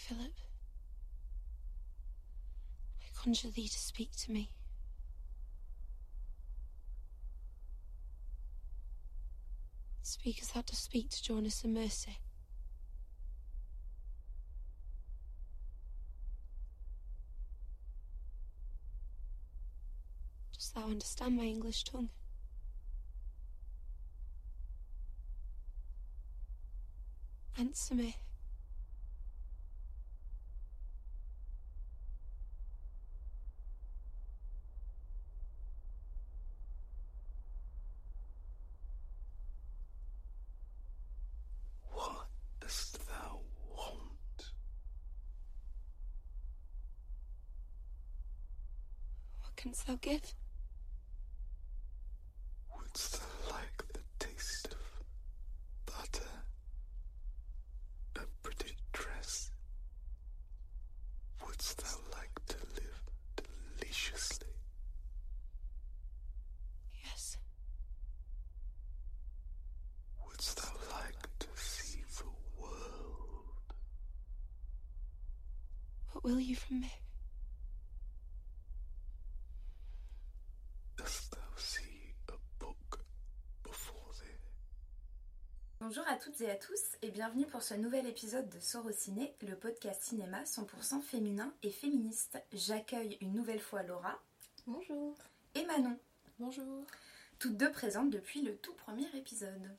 [0.00, 0.32] Philip.
[3.00, 4.50] I conjure thee to speak to me.
[10.02, 12.18] Speak as thou dost speak to Jonas and Mercy.
[20.54, 22.08] Dost thou understand my English tongue?
[27.58, 28.16] Answer me.
[86.20, 90.42] Toutes et à tous et bienvenue pour ce nouvel épisode de Sorociné, le podcast cinéma
[90.42, 92.38] 100% féminin et féministe.
[92.52, 94.20] J'accueille une nouvelle fois Laura
[94.66, 95.16] Bonjour.
[95.54, 95.98] et Manon,
[96.38, 96.84] Bonjour.
[97.38, 99.70] toutes deux présentes depuis le tout premier épisode.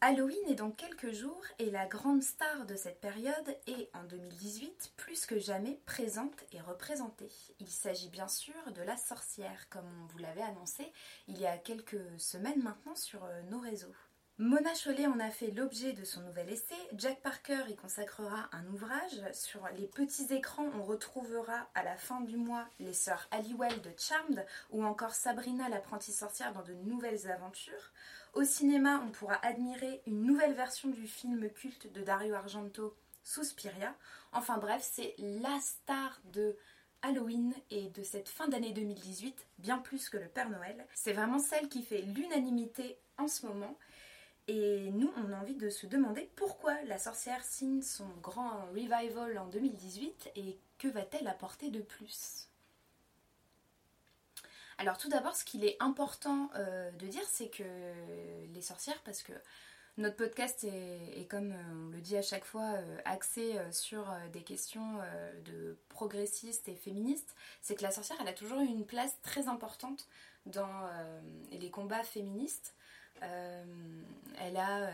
[0.00, 4.92] Halloween est dans quelques jours et la grande star de cette période est en 2018
[4.96, 7.30] plus que jamais présente et représentée.
[7.60, 10.90] Il s'agit bien sûr de la sorcière comme on vous l'avait annoncé
[11.28, 13.94] il y a quelques semaines maintenant sur euh, nos réseaux.
[14.38, 16.74] Mona Chollet en a fait l'objet de son nouvel essai.
[16.94, 19.22] Jack Parker y consacrera un ouvrage.
[19.32, 23.92] Sur les petits écrans, on retrouvera à la fin du mois les sœurs Halliwell de
[23.96, 27.92] Charmed ou encore Sabrina l'apprentie sorcière dans de nouvelles aventures.
[28.32, 33.94] Au cinéma, on pourra admirer une nouvelle version du film culte de Dario Argento, Suspiria.
[34.32, 36.56] Enfin bref, c'est la star de
[37.02, 40.84] Halloween et de cette fin d'année 2018, bien plus que le Père Noël.
[40.92, 43.78] C'est vraiment celle qui fait l'unanimité en ce moment.
[44.46, 49.38] Et nous, on a envie de se demander pourquoi la sorcière signe son grand revival
[49.38, 52.48] en 2018 et que va-t-elle apporter de plus?
[54.78, 57.62] Alors tout d'abord, ce qu'il est important euh, de dire, c'est que
[58.52, 59.32] les sorcières, parce que
[59.96, 64.42] notre podcast est, comme euh, on le dit à chaque fois, euh, axé sur des
[64.42, 64.98] questions
[65.44, 69.48] de progressistes et féministes, c'est que la sorcière, elle a toujours eu une place très
[69.48, 70.08] importante
[70.46, 70.90] dans
[71.52, 72.74] les combats féministes.
[73.22, 73.64] Euh,
[74.40, 74.90] elle a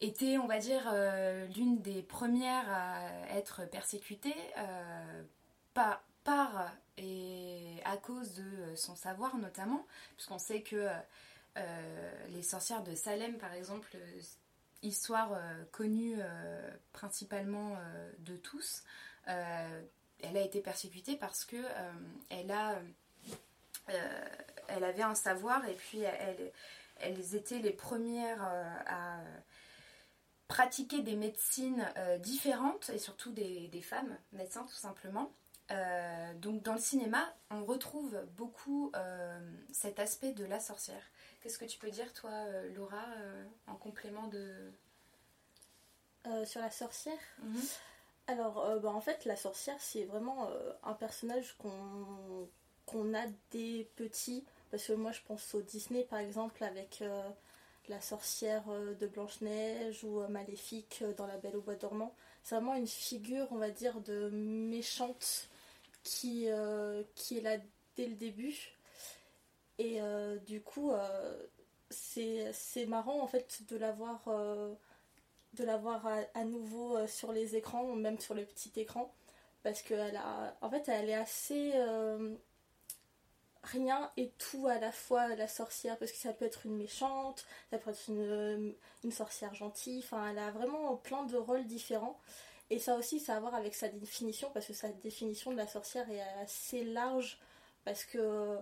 [0.00, 5.22] été, on va dire, euh, l'une des premières à être persécutée euh,
[5.74, 6.02] par,
[6.96, 9.86] et à cause de son savoir notamment,
[10.16, 10.88] puisqu'on sait que
[11.56, 14.20] euh, les sorcières de Salem, par exemple, euh,
[14.82, 18.84] histoire euh, connue euh, principalement euh, de tous,
[19.28, 19.82] euh,
[20.22, 21.92] elle a été persécutée parce que euh,
[22.28, 22.76] elle a,
[23.88, 24.28] euh,
[24.68, 26.52] elle avait un savoir et puis elle,
[27.00, 29.20] elles étaient les premières euh, à
[30.48, 35.32] pratiquer des médecines euh, différentes et surtout des, des, femmes médecins tout simplement.
[35.70, 39.38] Euh, donc dans le cinéma, on retrouve beaucoup euh,
[39.72, 41.02] cet aspect de la sorcière.
[41.40, 43.04] Qu'est-ce que tu peux dire toi, euh, Laura,
[43.68, 44.72] en complément de...
[46.44, 47.20] sur la sorcière?
[47.42, 47.78] -hmm.
[48.26, 50.48] Alors bah, en fait la sorcière c'est vraiment
[50.82, 52.48] un personnage qu'on
[52.86, 57.28] qu'on a des petits parce que moi je pense au Disney par exemple avec euh,
[57.90, 62.14] la sorcière de Blanche-Neige ou euh, Maléfique dans La Belle au Bois dormant.
[62.42, 65.48] C'est vraiment une figure, on va dire, de méchante
[66.02, 67.56] qui, euh, qui est là
[67.96, 68.56] dès le début.
[69.78, 70.92] Et euh, du coup,
[71.90, 74.22] c'est marrant en fait de l'avoir
[75.54, 79.12] de l'avoir à, à, nouveau sur les écrans, même sur le petit écran,
[79.64, 81.72] parce qu'elle a, en fait, elle est assez
[83.62, 87.44] rien et tout à la fois la sorcière parce que ça peut être une méchante,
[87.70, 88.74] ça peut être une,
[89.04, 92.18] une sorcière gentille, enfin elle a vraiment plein de rôles différents.
[92.70, 95.56] Et ça aussi ça a à voir avec sa définition parce que sa définition de
[95.56, 97.38] la sorcière est assez large
[97.84, 98.58] parce que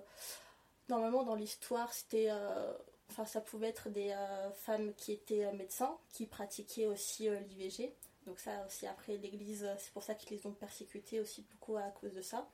[0.89, 2.73] normalement dans l'histoire c'était euh,
[3.11, 7.95] enfin ça pouvait être des euh, femmes qui étaient médecins qui pratiquaient aussi euh, l'IVG
[8.27, 11.91] donc ça aussi après l'église c'est pour ça qu'ils les ont persécutés aussi beaucoup à
[12.01, 12.49] cause de ça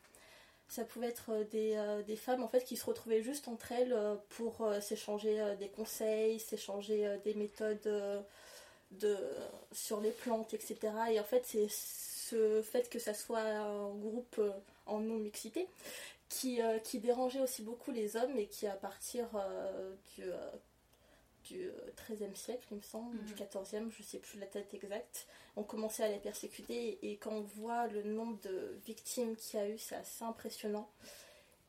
[0.68, 3.92] ça pouvait être des, euh, des, femmes en fait qui se retrouvaient juste entre elles
[3.92, 7.80] euh, pour euh, s'échanger des conseils, s'échanger des méthodes
[8.92, 9.16] de,
[9.72, 10.76] sur les plantes, etc.
[11.10, 14.40] Et en fait, c'est ce fait que ça soit un groupe
[14.86, 15.68] en non-mixité
[16.28, 19.28] qui, qui dérangeait aussi beaucoup les hommes et qui à partir
[20.16, 20.24] du
[21.44, 25.26] du XIIIe siècle, il me semble, du XIVe, je ne sais plus la date exacte,
[25.56, 26.98] ont commencé à les persécuter.
[27.02, 30.88] Et quand on voit le nombre de victimes qu'il y a eu, c'est assez impressionnant.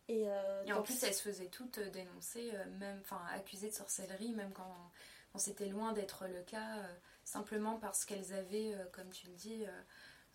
[0.08, 3.74] Et, euh, en plus, elles se faisaient toutes euh, dénoncer, euh, même, enfin, accusées de
[3.74, 4.92] sorcellerie, même quand,
[5.34, 6.84] quand c'était loin d'être le cas,
[7.24, 9.66] simplement parce qu'elles avaient, comme tu le dis,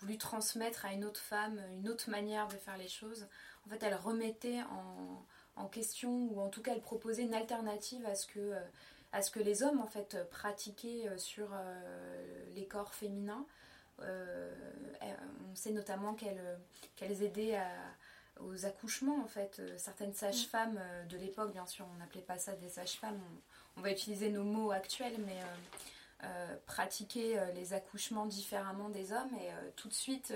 [0.00, 3.26] voulu transmettre à une autre femme une autre manière de faire les choses.
[3.64, 5.24] En fait, elles remettaient en,
[5.56, 8.54] en question, ou en tout cas, elles proposaient une alternative à ce que
[9.12, 13.46] à ce que les hommes en fait pratiquaient euh, sur euh, les corps féminins.
[14.00, 14.54] Euh,
[15.50, 17.58] on sait notamment qu'elles aidaient
[18.40, 19.60] aux accouchements en fait.
[19.76, 20.80] Certaines sages-femmes
[21.10, 23.20] de l'époque, bien sûr, on n'appelait pas ça des sages-femmes,
[23.76, 25.36] on, va utiliser nos mots actuels, mais
[26.64, 30.32] pratiquaient les accouchements différemment des hommes et tout de suite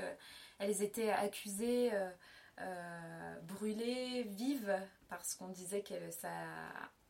[0.59, 1.91] elles étaient accusées,
[3.45, 4.79] brûlées, vives,
[5.09, 6.29] parce qu'on disait que ça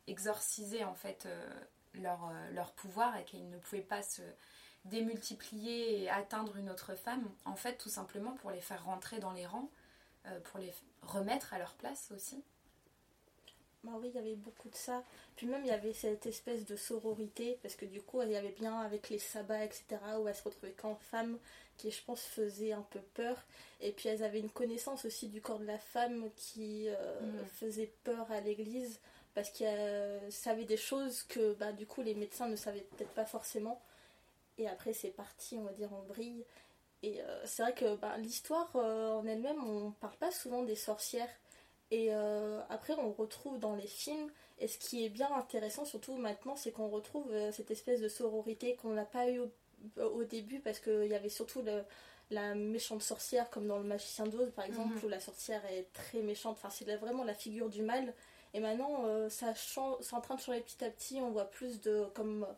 [0.07, 1.49] exorciser en fait euh,
[1.95, 4.23] leur, euh, leur pouvoir et qu'ils ne pouvaient pas se
[4.85, 9.33] démultiplier et atteindre une autre femme, en fait tout simplement pour les faire rentrer dans
[9.33, 9.71] les rangs,
[10.27, 10.73] euh, pour les
[11.03, 12.43] remettre à leur place aussi.
[13.83, 15.03] Bah oui, il y avait beaucoup de ça.
[15.37, 18.37] Puis même, il y avait cette espèce de sororité, parce que du coup, il y
[18.37, 19.85] avait bien avec les sabbats, etc.,
[20.19, 21.39] où elles se retrouvaient qu'en femmes,
[21.77, 23.37] qui, je pense, faisait un peu peur.
[23.83, 27.45] Et puis, elles avaient une connaissance aussi du corps de la femme qui mm.
[27.47, 29.01] faisait peur à l'église
[29.35, 33.27] parce qu'elle savait des choses que bah, du coup les médecins ne savaient peut-être pas
[33.27, 33.81] forcément.
[34.59, 36.45] Et après c'est parti, on va dire, en brille.
[37.03, 40.77] Et euh, c'est vrai que bah, l'histoire euh, en elle-même, on parle pas souvent des
[40.77, 41.29] sorcières.
[41.91, 46.17] Et euh, après on retrouve dans les films, et ce qui est bien intéressant surtout
[46.17, 49.41] maintenant, c'est qu'on retrouve cette espèce de sororité qu'on n'a pas eu
[50.01, 51.63] au, début, parce qu'il y avait surtout
[52.31, 55.05] la méchante sorcière, comme dans Le Magicien d'Oz par exemple, mhm.
[55.05, 58.15] où la sorcière est très méchante, enfin c'est vraiment la figure du mal.
[58.55, 61.21] Et maintenant, euh, ça change, c'est en train de changer petit à petit.
[61.21, 62.53] On voit plus de, comme euh,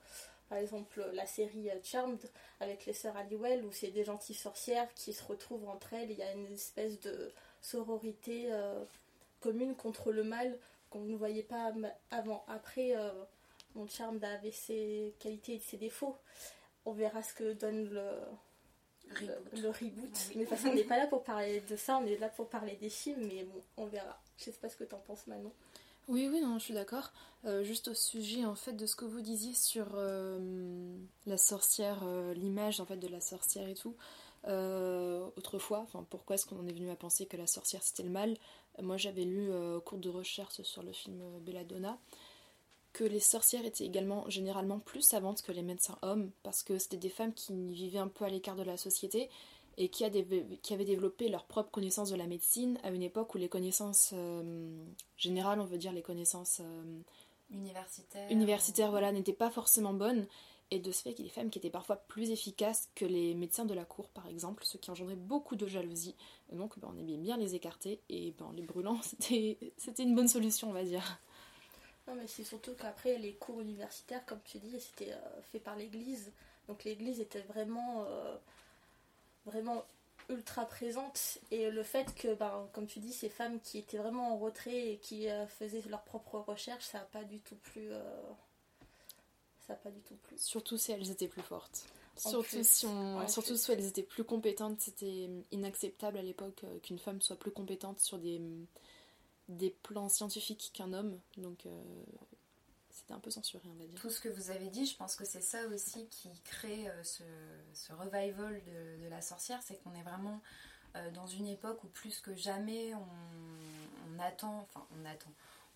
[0.50, 2.20] par exemple la série euh, Charmed
[2.60, 6.10] avec les sœurs Halliwell, où c'est des gentilles sorcières qui se retrouvent entre elles.
[6.10, 7.32] Il y a une espèce de
[7.62, 8.50] sororité
[9.40, 10.56] commune contre le mal
[10.90, 11.72] qu'on ne voyait pas
[12.10, 12.44] avant.
[12.46, 12.94] Après,
[13.74, 16.16] mon Charmed avait ses qualités et ses défauts.
[16.84, 18.10] On verra ce que donne le,
[19.52, 20.30] le, reboot.
[20.34, 22.28] Mais de toute façon, on n'est pas là pour parler de ça, on est là
[22.28, 24.18] pour parler des films, mais bon, on verra.
[24.38, 25.52] Je sais pas ce que tu en penses, Manon.
[26.08, 27.12] Oui, oui, non, je suis d'accord.
[27.44, 32.02] Euh, juste au sujet en fait de ce que vous disiez sur euh, la sorcière,
[32.04, 33.96] euh, l'image en fait de la sorcière et tout.
[35.36, 38.10] autrefois, enfin pourquoi est-ce qu'on en est venu à penser que la sorcière c'était le
[38.10, 38.36] mal?
[38.80, 41.98] Moi j'avais lu au cours de recherche sur le film Belladonna
[42.92, 46.96] que les sorcières étaient également généralement plus savantes que les médecins hommes parce que c'était
[46.96, 49.28] des femmes qui vivaient un peu à l'écart de la société
[49.78, 53.34] et qui, a qui avaient développé leur propre connaissance de la médecine à une époque
[53.34, 54.84] où les connaissances euh,
[55.16, 57.00] générales, on veut dire les connaissances euh,
[57.50, 60.26] universitaires, universitaires voilà, n'étaient pas forcément bonnes.
[60.72, 63.04] Et de ce fait, qu'il y a des femmes qui étaient parfois plus efficaces que
[63.04, 66.16] les médecins de la cour, par exemple, ce qui engendrait beaucoup de jalousie.
[66.50, 70.70] Donc ben, on aimait bien les écarter, et ben, les brûlants, c'était une bonne solution,
[70.70, 71.20] on va dire.
[72.08, 75.76] Non, mais c'est surtout qu'après, les cours universitaires, comme tu dis, c'était euh, fait par
[75.76, 76.32] l'Église.
[76.66, 78.04] Donc l'Église était vraiment
[79.46, 79.84] vraiment
[80.28, 81.38] ultra présente.
[81.50, 84.92] Et le fait que ben, comme tu dis ces femmes qui étaient vraiment en retrait
[84.92, 88.02] et qui euh, faisaient leurs propres recherches ça n'a pas du tout plus euh,
[89.66, 91.84] ça pas du tout plus surtout si elles étaient plus fortes.
[92.16, 92.86] Surtout si
[93.28, 97.52] surtout si elles étaient plus compétentes c'était inacceptable à l'époque euh, qu'une femme soit plus
[97.52, 98.40] compétente sur des
[99.48, 101.20] des plans scientifiques qu'un homme.
[101.36, 101.66] Donc
[103.06, 104.00] c'était un peu censuré, on va dire.
[104.00, 107.02] Tout ce que vous avez dit, je pense que c'est ça aussi qui crée euh,
[107.04, 110.42] ce, revival de, la sorcière, c'est qu'on est vraiment
[110.96, 115.30] euh, dans une époque où plus que jamais on, attend, enfin on attend,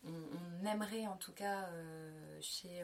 [0.04, 2.82] on, aimerait en tout cas euh, chez,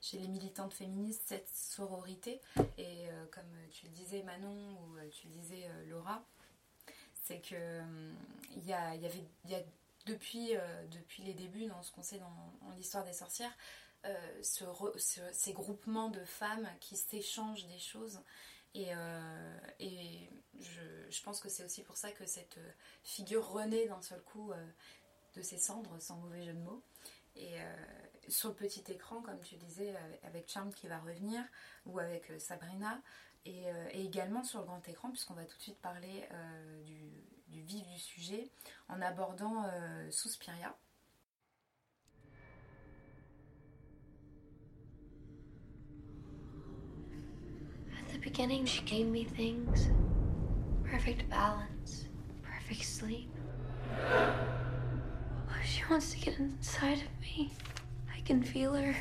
[0.00, 2.40] chez les militantes féministes cette sororité.
[2.76, 6.22] Et comme tu le disais Manon ou tu le disais Laura,
[7.14, 7.82] c'est que
[8.54, 9.60] il y, y avait y a
[10.06, 10.52] depuis,
[10.90, 13.52] depuis les débuts, dans ce qu'on sait dans, l'histoire des sorcières,
[14.04, 14.42] euh,
[15.32, 18.20] ces groupements de femmes qui s'échangent des choses.
[18.74, 19.58] Et, euh,
[20.60, 22.60] je, pense que c'est aussi pour ça que cette
[23.02, 24.66] figure renaît d'un seul coup euh,
[25.34, 26.82] de ses cendres, sans mauvais jeu de mots.
[27.34, 27.58] Et
[28.26, 31.40] sur le petit écran, comme tu disais, avec Charm qui va revenir,
[31.86, 33.00] ou avec Sabrina,
[33.44, 36.28] et, également sur le grand écran, puisqu'on va tout de suite parler
[36.84, 37.12] du,
[37.46, 38.50] du, vif du sujet,
[38.88, 39.70] en abordant
[40.10, 40.76] Suspiria
[48.38, 49.88] beginning, she gave me things
[50.84, 52.04] perfect balance,
[52.40, 53.28] perfect sleep.
[54.06, 57.50] Oh, she wants to get inside of me.
[58.14, 58.94] I can feel her.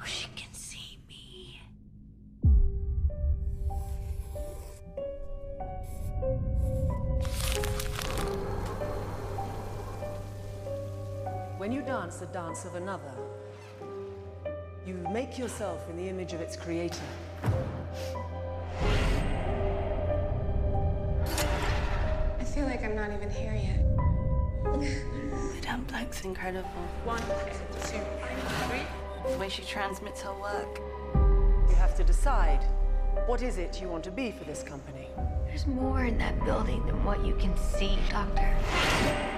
[0.00, 1.60] Oh, she can see me.
[11.58, 13.12] When you dance the dance of another,
[14.92, 17.00] you make yourself in the image of its creator.
[22.38, 23.80] I feel like I'm not even here yet.
[25.54, 26.68] Madame Blank's incredible.
[27.04, 27.22] One,
[27.86, 28.00] two,
[28.68, 29.32] three.
[29.32, 30.80] The way she transmits her work.
[31.70, 32.62] You have to decide
[33.26, 35.08] what is it you want to be for this company.
[35.46, 39.31] There's more in that building than what you can see, Doctor.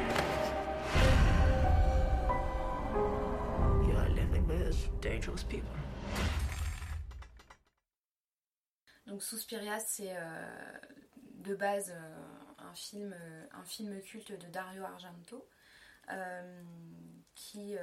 [5.43, 5.69] People.
[9.07, 10.79] Donc Suspiria, c'est euh,
[11.35, 12.25] de base euh,
[12.59, 15.47] un, film, euh, un film culte de Dario Argento
[16.11, 16.63] euh,
[17.35, 17.77] qui...
[17.77, 17.81] euh,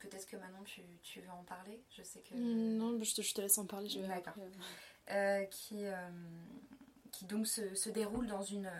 [0.00, 1.82] Peut-être que maintenant tu, tu veux en parler?
[1.96, 2.34] Je sais que...
[2.34, 3.88] Mm, Non, je te, je te laisse en parler.
[3.88, 6.06] Je vais après, qui, euh,
[7.10, 8.70] qui donc se, se déroule dans une,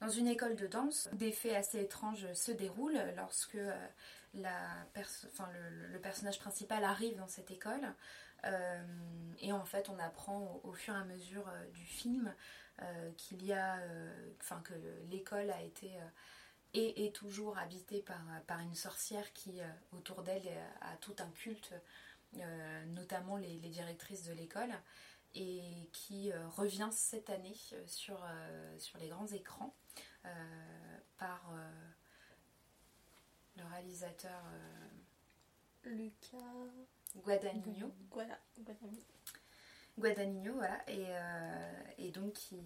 [0.00, 1.08] dans une école de danse.
[1.12, 3.86] Des faits assez étranges se déroulent lorsque euh,
[4.34, 7.94] le, personnage principal arrive dans cette école.
[8.44, 8.82] Euh,
[9.40, 12.34] et en fait, on apprend au, fur et à mesure euh, du film
[12.82, 13.78] euh, qu'il y a,
[14.40, 14.74] enfin que
[15.10, 15.90] l'école a été
[16.74, 19.60] et est toujours habitée par, par une sorcière qui,
[19.92, 20.48] autour d'elle,
[20.80, 21.72] a tout un culte,
[22.88, 24.72] notamment les, les directrices de l'école
[25.36, 28.26] et qui revient cette année sur,
[28.78, 29.72] sur les grands écrans
[31.16, 31.54] par
[33.84, 36.72] réalisateur euh, Lucas.
[37.16, 37.92] Guadagnino.
[38.10, 39.04] Guadagnino.
[39.96, 42.60] Guadagnino, voilà, et, euh, et donc qui,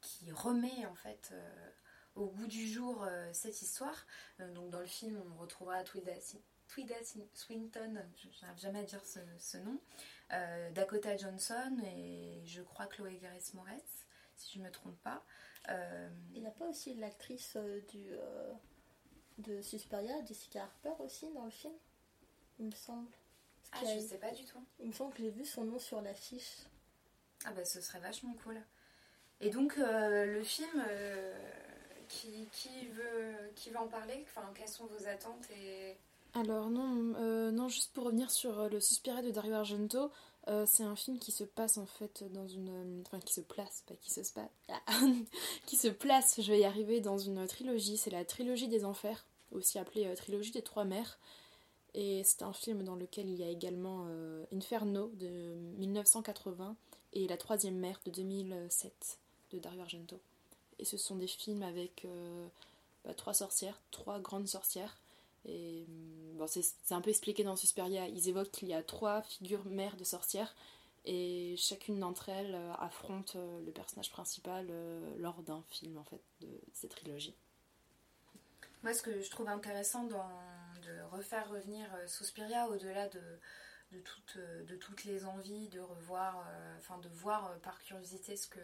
[0.00, 1.70] qui remet en fait euh,
[2.14, 4.06] au goût du jour cette histoire.
[4.38, 6.12] Donc dans le film, on retrouvera Twida,
[6.68, 6.94] Twida
[7.34, 9.78] Swinton, je n'arrive jamais à dire ce, ce nom,
[10.32, 14.06] euh, Dakota Johnson et je crois Chloé Grace Moretz,
[14.36, 15.22] si je ne me trompe pas.
[15.68, 18.06] Euh, Il n'y a pas aussi l'actrice euh, du
[19.38, 21.72] de Suspiria, Jessica Harper aussi dans le film
[22.58, 23.08] Il me semble.
[23.72, 24.62] ah, je a- sais pas du tout.
[24.80, 26.58] Il me semble que j'ai vu son nom sur l'affiche.
[27.44, 28.60] Ah bah ce serait vachement cool.
[29.40, 31.36] Et donc euh, le film, euh,
[32.08, 34.24] qui, qui, veut, qui veut en parler?
[34.28, 35.96] Enfin, Quelles sont vos attentes et...
[36.34, 40.10] Alors non, euh, non, juste pour revenir sur le Suspiria de Dario Argento,
[40.48, 43.40] euh, c'est un film qui se passe en fait dans une, euh, enfin qui se
[43.40, 44.50] place, pas qui se passe,
[45.66, 46.40] qui se place.
[46.40, 47.96] Je vais y arriver dans une trilogie.
[47.96, 51.18] C'est la trilogie des enfers, aussi appelée euh, trilogie des trois mers.
[51.94, 54.08] Et c'est un film dans lequel il y a également
[54.52, 56.74] Inferno de 1980
[57.12, 59.18] et La troisième mer de 2007
[59.52, 60.18] de Dario Argento.
[60.80, 62.04] Et ce sont des films avec
[63.04, 64.98] bah, trois sorcières, trois grandes sorcières.
[65.46, 68.08] Bon, c'est un peu expliqué dans Suspiria.
[68.08, 70.54] Ils évoquent qu'il y a trois figures mères de sorcières
[71.04, 76.04] et chacune d'entre elles euh, affronte euh, le personnage principal euh, lors d'un film en
[76.04, 77.36] fait de cette trilogie.
[78.82, 80.28] Moi, ce que je trouve intéressant dans,
[80.82, 83.22] de refaire revenir Suspiria, au-delà de,
[83.92, 86.46] de, toutes, euh, de toutes les envies de revoir,
[86.78, 88.60] enfin de voir par curiosité ce que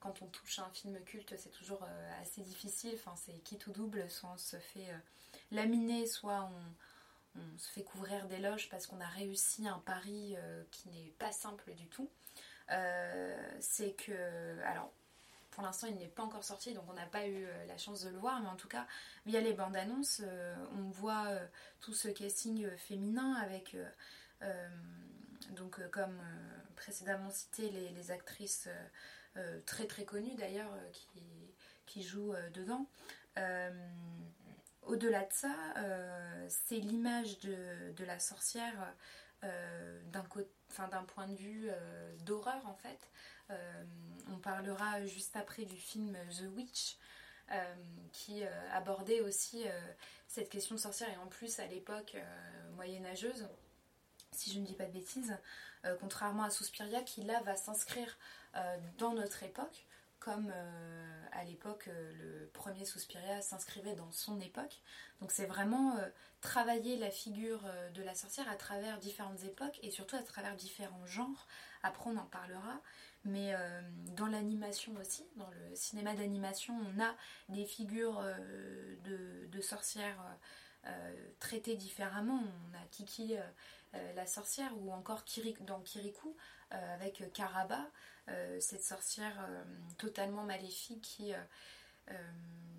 [0.00, 1.84] quand on touche un film culte, c'est toujours
[2.20, 2.92] assez difficile.
[2.94, 4.88] Enfin, c'est quitte ou double, soit on se fait
[5.52, 6.62] laminer, soit on,
[7.56, 11.72] se fait couvrir d'éloges parce qu'on a réussi un pari euh, qui n'est pas simple
[11.72, 12.10] du tout.
[12.70, 14.92] Euh, c'est que, alors,
[15.50, 18.02] pour l'instant, il n'est pas encore sorti, donc on n'a pas eu euh, la chance
[18.02, 18.86] de le voir, mais en tout cas,
[19.24, 20.20] via les bandes annonces,
[20.76, 21.28] on voit
[21.80, 23.76] tout ce casting féminin avec,
[25.52, 26.20] donc comme
[26.76, 28.68] précédemment cité, les, actrices
[29.64, 30.70] très très connues d'ailleurs
[31.86, 32.86] qui, jouent dedans.
[34.86, 38.74] Au-delà de ça, euh, c'est l'image de, la sorcière
[39.44, 42.98] euh, d'un point de vue euh, d'horreur en fait.
[44.30, 46.96] On parlera juste après du film The Witch
[48.12, 49.66] qui abordait aussi
[50.26, 52.16] cette question de sorcière et en plus à l'époque
[52.76, 53.46] moyenâgeuse,
[54.30, 55.36] si je ne dis pas de bêtises,
[56.00, 58.16] contrairement à Suspiria qui là va s'inscrire
[58.96, 59.84] dans notre époque
[60.24, 64.80] comme euh, à l'époque euh, le premier Suspiria s'inscrivait dans son époque.
[65.20, 66.08] Donc c'est vraiment euh,
[66.40, 67.62] travailler la figure
[67.94, 71.48] de la sorcière à travers différentes époques et surtout à travers différents genres.
[71.82, 72.80] Après on en parlera,
[73.24, 73.54] mais
[74.16, 77.14] dans l'animation aussi, dans le cinéma d'animation, on a
[77.48, 78.20] des figures
[79.04, 80.20] de, sorcières
[81.38, 82.42] traités différemment.
[82.42, 83.36] On a Kiki
[83.92, 85.22] la sorcière ou encore
[85.60, 86.36] dans Kirikou
[86.70, 87.86] avec Karaba,
[88.60, 89.48] cette sorcière
[89.98, 91.32] totalement maléfique qui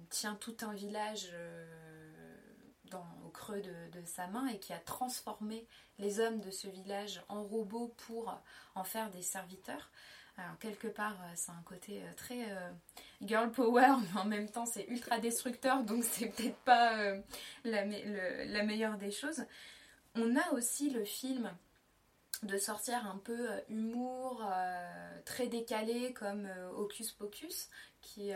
[0.10, 1.32] tient tout un village
[3.26, 5.66] au creux de, sa main et qui a transformé
[6.00, 8.40] les hommes de ce village en robots pour
[8.76, 9.92] en faire des serviteurs.
[10.38, 12.72] Alors quelque part, euh, c'est un côté euh, très euh,
[13.22, 17.14] girl power, mais en même temps c'est ultra destructeur, donc c'est peut-être pas
[17.64, 19.46] la, meilleure des choses.
[20.16, 21.52] On a aussi le film
[22.44, 24.44] de sortir un peu humour,
[25.26, 27.70] très décalé comme Hocus Pocus,
[28.02, 28.32] qui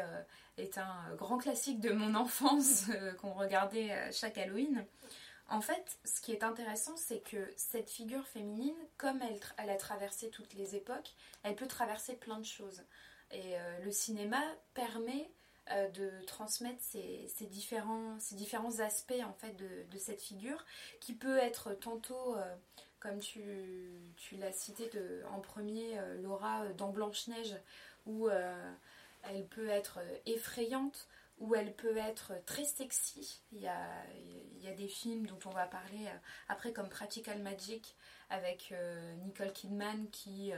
[0.57, 2.85] est un grand classique de mon enfance
[3.21, 4.85] qu'on regardait chaque Halloween.
[5.49, 9.21] En fait, ce qui est intéressant, c'est que cette figure féminine, comme
[9.57, 12.83] elle, a traversé toutes les époques, elle peut traverser plein de choses.
[13.31, 14.41] Et euh, le cinéma
[14.73, 15.31] permet
[15.71, 20.65] euh, de transmettre ces, différents, ces, différents, aspects en fait de, cette figure,
[20.99, 22.55] qui peut être tantôt, euh,
[22.99, 23.41] comme tu,
[24.33, 24.89] l'as cité
[25.31, 27.55] en premier, Laura dans Blanche-Neige,
[28.05, 31.07] où elle peut être effrayante,
[31.39, 33.41] où elle peut être très sexy.
[33.51, 36.17] Il y a, des films dont on va parler euh,
[36.49, 37.95] après comme Practical Magic
[38.29, 40.51] avec euh, Nicole Kidman qui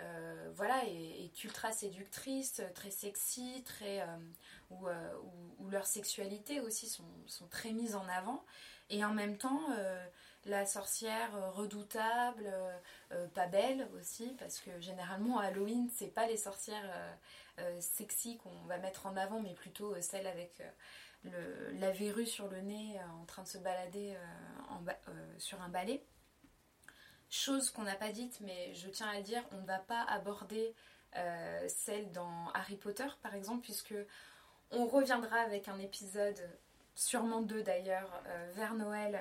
[0.00, 4.04] euh, voilà, est, ultra séductrice, très sexy, très,
[4.70, 4.86] où,
[5.70, 7.04] leur sexualité aussi sont,
[7.50, 8.44] très mises en avant.
[8.90, 9.60] Et en même temps,
[10.48, 12.52] la sorcière redoutable,
[13.34, 17.18] pas belle aussi, parce que généralement Halloween, c'est pas les sorcières
[17.60, 20.62] euh, sexy qu'on va mettre en avant, mais plutôt euh, celle avec
[21.26, 24.16] euh, la verrue sur le nez en train de se balader
[25.38, 26.04] sur un balai.
[27.28, 30.74] Chose qu'on n'a pas dite, mais je tiens à dire, on ne va pas aborder
[31.66, 33.94] celle dans Harry Potter par exemple, puisque
[34.70, 36.40] on reviendra avec un épisode,
[36.94, 38.22] sûrement deux d'ailleurs,
[38.54, 39.18] vers Noël,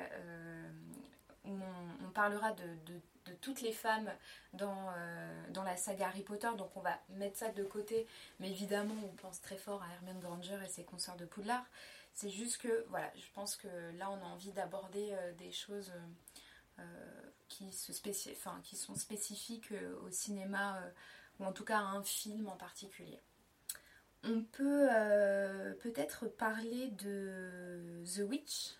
[1.47, 1.59] où
[2.05, 4.11] on, parlera de, toutes les femmes
[4.53, 8.07] dans, euh, dans la saga Harry Potter, donc on va mettre ça de côté,
[8.39, 11.65] mais évidemment on pense très fort à Hermione Granger et ses consorts de Poudlard.
[12.13, 15.91] C'est juste que, voilà, je pense que là on a envie d'aborder euh, des choses
[16.79, 16.83] euh,
[17.47, 20.81] qui, se qui sont spécifiques au cinéma,
[21.39, 23.19] ou en tout cas à un film en particulier.
[24.23, 24.89] On peut
[25.79, 28.77] peut-être parler de The Witch?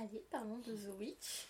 [0.00, 1.48] Allez, parlons de The Witch.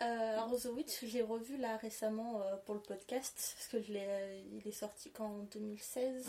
[0.00, 3.92] Euh, alors The Witch, j'ai revu là récemment euh, pour le podcast, parce que je
[3.94, 6.26] euh, il est sorti qu'en 2016.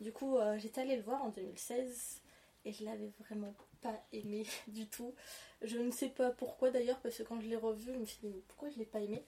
[0.00, 2.20] Du coup, j'étais allée le voir en 2016
[2.64, 5.14] et je l'avais vraiment pas aimé du tout.
[5.62, 8.18] Je ne sais pas pourquoi d'ailleurs, parce que quand je l'ai revu, je me suis
[8.22, 9.22] dit pourquoi je l'ai pas aimé?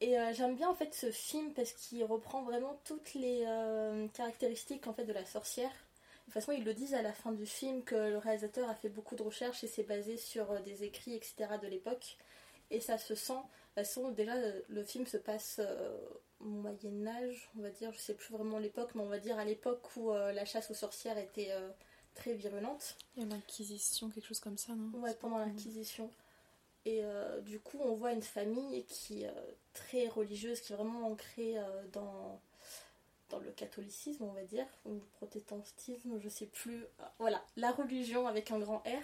[0.00, 3.44] Et j'aime bien en fait ce film parce qu'il reprend vraiment toutes les
[4.14, 5.72] caractéristiques en fait de la sorcière.
[6.28, 8.74] De toute façon, ils le disent à la fin du film que le réalisateur a
[8.74, 11.54] fait beaucoup de recherches et s'est basé sur des écrits, etc.
[11.62, 12.18] de l'époque
[12.70, 13.32] et ça se sent.
[13.32, 14.34] De toute façon, déjà,
[14.68, 15.96] le film se passe euh,
[16.40, 19.44] au Moyen-Âge, on va dire, je sais plus vraiment l'époque, mais on va dire à
[19.44, 21.70] l'époque où euh, la chasse aux sorcières était euh,
[22.14, 22.96] très virulente.
[23.16, 24.98] Il y a l'Inquisition, quelque chose comme ça, non?
[24.98, 26.10] Ouais, pendant l'Inquisition.
[26.84, 27.02] Et
[27.42, 29.30] du coup, on voit une famille qui est
[29.74, 31.56] très religieuse, qui est vraiment ancrée
[31.92, 32.40] dans,
[33.30, 36.86] dans le catholicisme, on va dire, ou le protestantisme, je sais plus.
[37.18, 39.02] Voilà, la religion avec un grand R.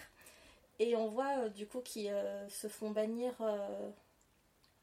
[0.78, 3.90] Et on voit euh, du coup qu'ils euh, se font bannir euh,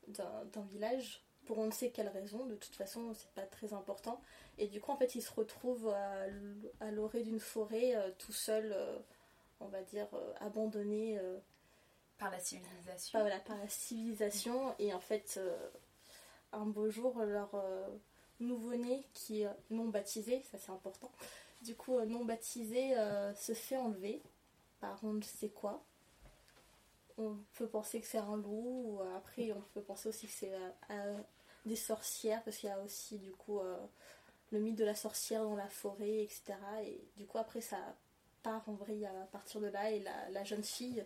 [0.07, 4.21] d'un village pour on ne sait quelle raison, de toute façon c'est pas très important.
[4.57, 8.75] Et du coup en fait ils se retrouvent à, l'orée d'une forêt tout seuls,
[9.59, 10.07] on va dire
[10.39, 11.19] abandonnés
[12.19, 13.11] par la civilisation.
[13.11, 15.39] Par, voilà, par la civilisation et en fait
[16.53, 17.49] un beau jour leur
[18.41, 21.11] nouveau-né qui non baptisé, ça c'est important,
[21.61, 22.93] du coup non baptisé
[23.35, 24.21] se fait enlever
[24.81, 25.81] par on ne sait quoi.
[27.17, 30.53] On peut penser que c'est un loup, ou après on peut penser aussi que c'est
[30.53, 31.21] euh, euh,
[31.65, 33.77] des sorcières, parce qu'il y a aussi du coup euh,
[34.51, 36.55] le mythe de la sorcière dans la forêt, etc.
[36.83, 37.77] Et du coup après ça
[38.43, 41.05] part en vrille à partir de là, et la, jeune fille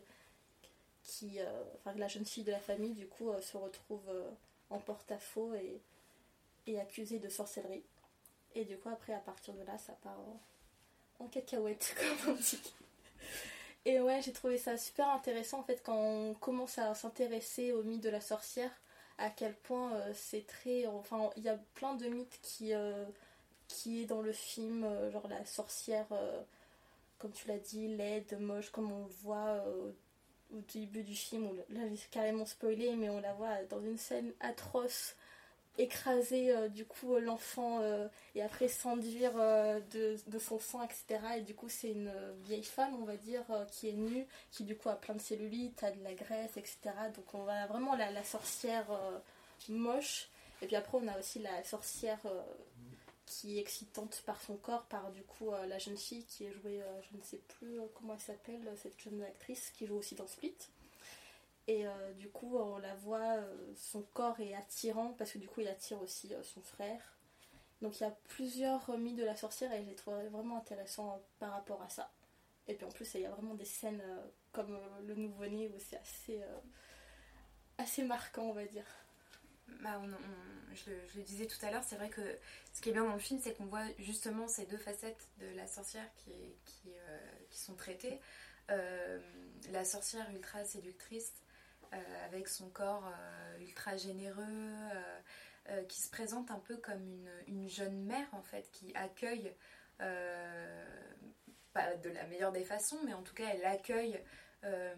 [1.04, 1.38] qui,
[1.76, 4.10] enfin la jeune fille de la famille du coup se retrouve
[4.70, 5.82] en porte-à-faux et,
[6.68, 7.84] et accusée de sorcellerie.
[8.54, 10.18] Et du coup après à partir de là ça part
[11.20, 12.74] en, cacahuète comme on dit.
[13.86, 17.84] Et ouais, j'ai trouvé ça super intéressant en fait quand on commence à s'intéresser au
[17.84, 18.72] mythe de la sorcière,
[19.18, 20.88] à quel point euh, c'est très.
[20.88, 23.06] Enfin, il y a plein de mythes qui, euh,
[23.68, 26.08] qui est dans le film, euh, genre la sorcière,
[27.20, 29.64] comme tu l'as dit, laide, moche, comme on le voit
[30.54, 34.34] au début du film, là j'ai carrément spoilé, mais on la voit dans une scène
[34.40, 35.16] atroce,
[35.78, 41.20] écraser euh, du coup l'enfant euh, et après s'enduire euh, de, de son sang, etc.
[41.38, 42.12] Et du coup, c'est une
[42.46, 45.22] vieille femme, on va dire, euh, qui est nue, qui du coup a plein de
[45.22, 46.78] cellulite, a de la graisse, etc.
[47.16, 49.20] Donc on va vraiment la, la sorcière euh,
[49.70, 50.30] moche.
[50.62, 52.42] Et puis après, on a aussi la sorcière euh,
[53.26, 56.52] qui est excitante par son corps, par du coup euh, la jeune fille qui est
[56.52, 59.96] jouée, euh, je ne sais plus euh, comment elle s'appelle, cette jeune actrice qui joue
[59.96, 60.56] aussi dans Split.
[61.68, 65.48] Et euh, du coup, on la voit, euh, son corps est attirant parce que du
[65.48, 67.02] coup, il attire aussi euh, son frère.
[67.82, 71.22] Donc il y a plusieurs mythes de la sorcière et je les trouvé vraiment intéressants
[71.40, 72.12] par rapport à ça.
[72.68, 74.02] Et puis en plus, il y a vraiment des scènes
[74.52, 76.42] comme le nouveau-né où c'est assez,
[77.78, 78.86] assez marquant, on va dire.
[79.82, 80.02] Bah,
[80.74, 82.22] je, je le disais tout à l'heure, c'est vrai que
[82.74, 85.48] ce qui est bien dans le film, c'est qu'on voit justement ces deux facettes de
[85.56, 86.32] la sorcière qui,
[86.66, 86.90] qui,
[87.50, 88.20] qui sont traitées.
[88.70, 91.34] La sorcière ultra séductrice,
[92.26, 95.20] avec son corps euh, ultra généreux, euh,
[95.70, 99.54] euh, qui se présente un peu comme une, une jeune mère en fait, qui accueille,
[100.02, 100.86] euh,
[101.74, 104.22] pas de la meilleure des façons, mais en tout cas elle accueille
[104.64, 104.96] euh,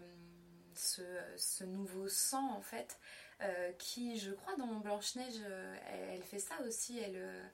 [0.74, 1.02] ce,
[1.36, 2.98] ce nouveau sang en fait.
[3.40, 6.98] Euh, qui, je crois, dans Blanche-Neige, euh, elle, elle fait ça aussi.
[6.98, 7.48] Elle, euh,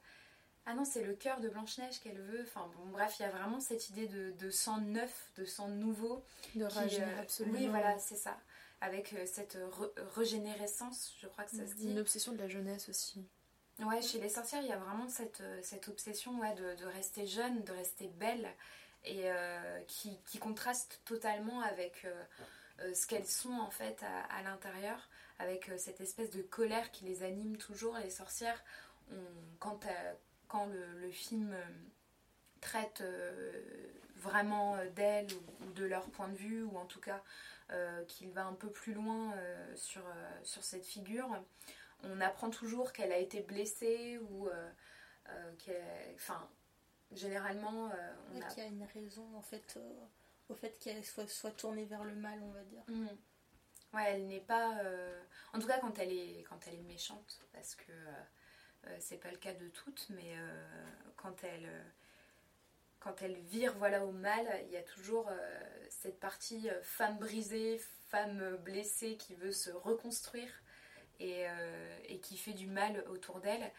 [0.65, 2.43] Ah non, c'est le cœur de Blanche-Neige qu'elle veut.
[2.45, 5.69] Enfin bon, bref, il y a vraiment cette idée de, de sang neuf, de sang
[5.69, 6.25] nouveau.
[6.55, 7.59] De qui, rajeunir euh, absolument.
[7.59, 8.39] Oui, voilà, c'est ça.
[8.85, 11.91] Avec euh, cette re- régénérescence, je crois que ça se dit.
[11.91, 13.25] Une obsession de la jeunesse aussi.
[13.81, 16.85] Ouais, chez les sorcières, il y a vraiment cette, euh, cette obsession ouais, de, de
[16.87, 18.49] rester jeune, de rester belle,
[19.05, 22.25] et euh, qui, qui contraste totalement avec euh,
[22.81, 26.91] euh, ce qu'elles sont en fait à, à l'intérieur, avec euh, cette espèce de colère
[26.93, 27.97] qui les anime toujours.
[27.99, 28.63] Les sorcières,
[29.11, 29.15] on-
[29.59, 30.13] quand, euh,
[30.49, 31.65] quand le, le film euh,
[32.61, 33.53] traite euh,
[34.17, 37.21] vraiment euh, d'elles ou, ou de leur point de vue, ou en tout cas euh,
[38.09, 41.29] qu'il va un peu plus loin euh, sur, euh, sur cette figure,
[42.03, 44.71] on apprend toujours qu'elle a été blessée ou euh,
[45.31, 46.15] euh, qu'elle.
[46.17, 46.49] Enfin,
[47.13, 48.49] généralement, euh, on Ouais, a.
[48.49, 50.05] qu'il y a une raison en fait euh,
[50.49, 52.83] au fait qu'elle soit, soit tournée vers le mal, on va dire.
[52.89, 53.09] Mhm.
[53.95, 54.79] Ouais, elle n'est pas.
[54.81, 55.23] euh,
[55.53, 58.23] En tout cas, quand elle est, quand elle est méchante, parce que euh,
[58.89, 60.67] euh, c'est pas le cas de toutes, mais euh,
[61.17, 61.69] quand elle.
[63.05, 67.19] Quand elle vire voilà, au mal, il y a toujours euh, cette partie euh, femme
[67.19, 70.49] brisée, femme blessée qui veut se reconstruire
[71.21, 73.71] et, euh, et qui fait du mal autour d'elle.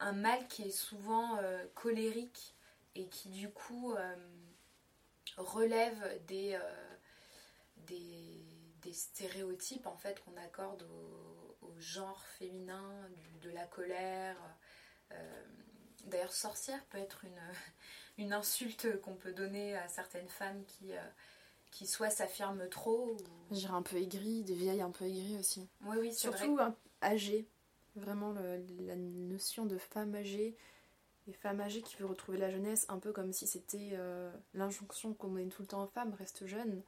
[0.00, 1.38] Un mal qui est souvent
[1.74, 2.54] colérique
[2.94, 3.94] et qui du coup
[5.36, 6.58] relève des,
[8.92, 10.82] stéréotypes en fait qu'on accorde
[11.62, 12.92] au, genre féminin,
[13.42, 14.36] de la colère.
[16.06, 17.40] D'ailleurs, sorcière peut être une,
[18.24, 21.00] une insulte qu'on peut donner à certaines femmes qui, euh,
[21.70, 23.12] qui soit s'affirment trop.
[23.12, 23.16] Ou...
[23.50, 25.68] Je dirais un peu aigrie, des vieilles un peu aigries aussi.
[25.82, 26.14] Oui, oui, vrai.
[26.16, 27.46] Surtout un- âgées.
[27.96, 30.56] Vraiment le- la notion de femme âgée.
[31.28, 35.12] Et femme âgée qui veut retrouver la jeunesse, un peu comme si c'était euh, l'injonction
[35.14, 36.82] qu'on donne tout le temps aux femmes, reste jeune.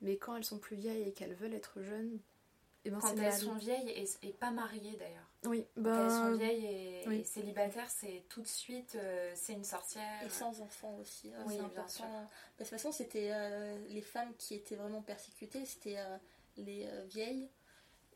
[0.00, 2.18] Mais quand elles sont plus vieilles et qu'elles veulent être jeunes,
[2.84, 5.28] et ben Quand elles sont vieilles et, et pas mariées d'ailleurs.
[5.46, 7.20] Oui, Quand ben, elles sont vieilles et, oui.
[7.20, 10.22] et célibataires, c'est tout de suite, euh, c'est une sorcière.
[10.24, 11.88] Et sans enfants aussi, hein, Oui, c'est bien important.
[11.88, 12.06] sûr.
[12.06, 16.16] De toute façon, c'était euh, les femmes qui étaient vraiment persécutées, c'était euh,
[16.56, 17.50] les euh, vieilles,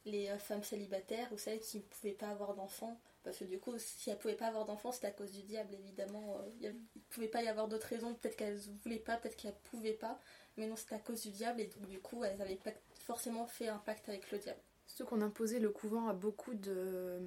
[0.04, 2.98] les euh, femmes célibataires ou celles qui ne pouvaient pas avoir d'enfants.
[3.24, 5.42] Parce que du coup, si elles ne pouvaient pas avoir d'enfants, c'était à cause du
[5.42, 6.38] diable, évidemment.
[6.38, 8.14] Euh, Il ne pouvait pas y avoir d'autres raisons.
[8.14, 10.18] Peut-être qu'elles ne voulaient pas, peut-être qu'elles ne pouvaient pas.
[10.56, 11.60] Mais non, c'était à cause du diable.
[11.60, 14.60] Et donc, du coup, elles n'avaient pas forcément fait un pacte avec le diable.
[14.88, 17.20] Surtout qu'on imposait le couvent à beaucoup de,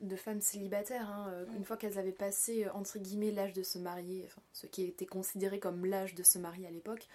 [0.00, 1.08] de femmes célibataires.
[1.08, 1.30] hein.
[1.30, 4.66] Euh, Une fois qu'elles avaient passé, euh, entre guillemets, l'âge de se marier, enfin, ce
[4.66, 7.06] qui était considéré comme l'âge de se marier à l'époque,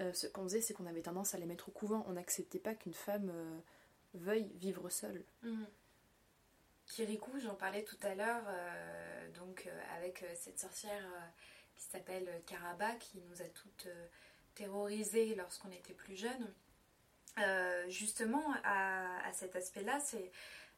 [0.00, 2.04] euh, ce qu'on faisait, c'est qu'on avait tendance à les mettre au couvent.
[2.08, 3.58] On n'acceptait pas qu'une femme euh,
[4.14, 5.22] veuille vivre seule.
[5.42, 5.66] Mhm.
[6.86, 11.04] Kirikou, j'en parlais tout à l'heure, euh, donc avec cette sorcière
[11.76, 13.88] qui s'appelle Karaba, qui nous a toutes
[14.54, 16.48] terrorisées lorsqu'on était plus jeunes.
[17.40, 19.98] Euh, justement, à, cet aspect-là,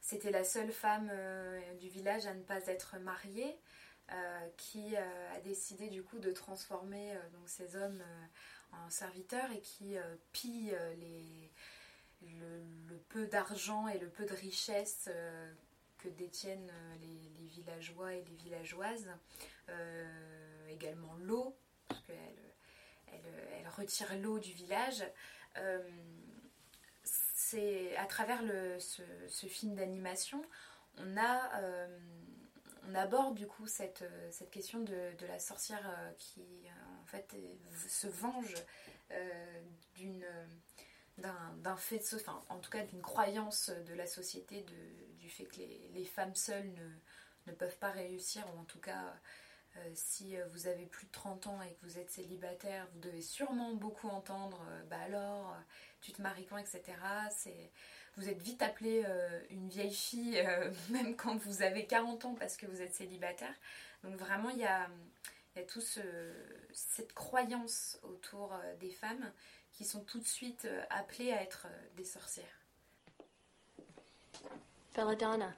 [0.01, 3.57] c'était la seule femme euh, du village à ne pas être mariée,
[4.13, 8.03] euh, qui a décidé du coup de transformer donc ces hommes
[8.73, 9.97] en serviteurs et qui
[10.33, 10.77] pille
[12.23, 15.09] le, peu d'argent et le peu de richesse
[15.99, 19.09] que détiennent les, villageois et les villageoises.
[20.69, 21.57] Également l'eau,
[21.89, 22.17] parce qu'elle
[23.13, 23.21] elle,
[23.61, 25.05] elle retire l'eau du village.
[27.51, 28.43] C'est à travers
[28.79, 30.43] ce, film d'animation,
[30.99, 31.99] on a euh,
[32.89, 37.35] on aborde du coup cette, cette question de, la sorcière euh, qui euh, en fait
[37.89, 38.55] se venge
[39.13, 39.61] euh,
[39.95, 40.25] d'une
[41.19, 44.65] d'un fait de en tout cas d'une croyance de la société
[45.19, 45.59] du fait que
[45.93, 46.73] les, femmes seules
[47.47, 49.13] ne, peuvent pas réussir ou en tout cas
[49.77, 52.99] euh, si euh, vous avez plus de 30 ans et que vous êtes célibataire vous
[52.99, 55.61] devez sûrement beaucoup entendre euh, bah alors euh,
[56.01, 56.83] tu te maries quand etc
[57.31, 57.71] c'est
[58.17, 62.35] vous êtes vite appelée euh, une vieille fille euh, même quand vous avez 40 ans
[62.35, 63.55] parce que vous êtes célibataire
[64.05, 64.89] donc vraiment il y a
[65.55, 66.01] il y a tout ce-
[66.73, 69.33] cette croyance autour euh, des femmes
[69.73, 72.45] qui sont tout de suite euh, appelées à être des sorcières.
[74.95, 75.53] Belladonna.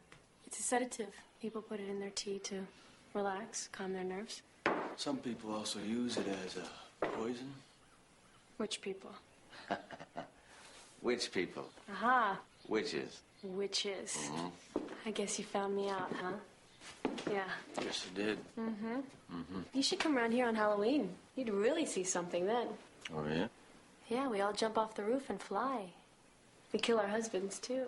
[0.46, 1.12] It's a sedative.
[1.40, 2.56] People put it in their tea to
[3.14, 4.42] relax, calm their nerves.
[4.96, 7.52] Some people also use it as a poison.
[8.58, 9.10] Which people?
[11.02, 11.64] Witch people.
[11.90, 12.38] Aha,
[12.68, 13.20] Witches.
[13.42, 14.16] witches.
[14.16, 14.78] Mm-hmm.
[15.06, 16.32] I guess you found me out, huh?
[17.30, 17.42] Yeah.
[17.82, 18.38] Yes, you did.
[18.58, 18.94] Mm-hmm.
[19.34, 19.60] Mm-hmm.
[19.74, 21.10] You should come around here on Halloween.
[21.36, 22.68] You'd really see something then.
[23.14, 23.48] Oh, yeah?
[24.08, 25.86] Yeah, we all jump off the roof and fly.
[26.72, 27.84] We kill our husbands, too.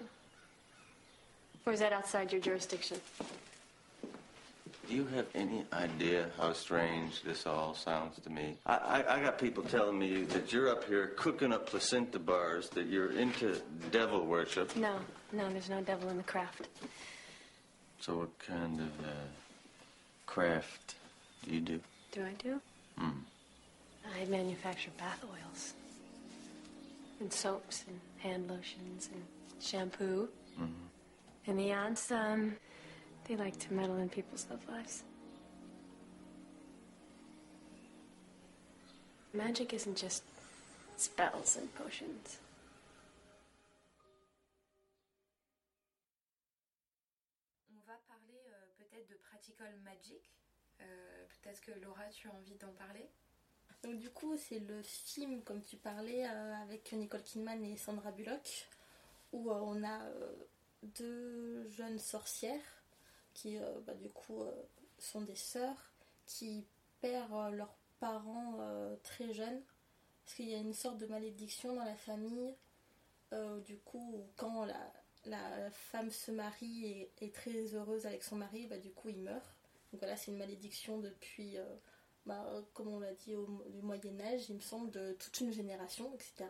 [1.66, 2.98] Or is that outside your jurisdiction?
[4.88, 8.56] Do you have any idea how strange this all sounds to me?
[8.66, 12.68] I, I, I got people telling me that you're up here cooking up placenta bars,
[12.70, 14.76] that you're into devil worship.
[14.76, 14.96] No,
[15.32, 16.68] no, there's no devil in the craft.
[18.00, 19.12] So what kind of uh,
[20.26, 20.96] craft
[21.44, 21.80] do you do?
[22.12, 22.60] Do I do?
[22.98, 23.10] Hmm.
[24.20, 25.72] I manufacture bath oils.
[27.20, 29.22] And soaps and hand lotions and
[29.62, 30.28] shampoo.
[30.60, 30.68] Mhm.
[31.46, 32.56] And the aunts, um,
[33.24, 35.02] they like to meddle in people's love lives.
[39.32, 40.22] Magic isn't just
[40.96, 42.38] spells and potions.
[47.70, 50.22] On va parler euh, peut-être de Practical Magic.
[50.80, 50.84] Euh,
[51.42, 53.08] peut-être que Laura, tu as envie d'en parler?
[53.82, 58.12] Donc du coup, c'est le film, comme tu parlais, euh, avec Nicole Kidman et Sandra
[58.12, 58.68] Bullock,
[59.32, 60.32] où euh, on a euh,
[60.82, 62.83] deux jeunes sorcières
[63.34, 64.52] qui, euh, bah, du coup, euh,
[64.98, 65.92] sont des sœurs
[66.26, 66.66] qui
[67.00, 68.58] perdent euh, leurs parents
[69.02, 69.62] très jeunes,
[70.24, 72.54] parce qu'il y a une sorte de malédiction dans la famille,
[73.64, 74.92] du coup, quand la,
[75.24, 79.20] la femme se marie et est très heureuse avec son mari, bah, du coup, il
[79.20, 79.56] meurt.
[79.90, 81.56] Donc voilà, c'est une malédiction depuis...
[82.26, 82.44] bah,
[82.74, 83.34] comme on l'a dit
[83.68, 86.44] du Moyen Âge, il me semble, de toute une génération, etc.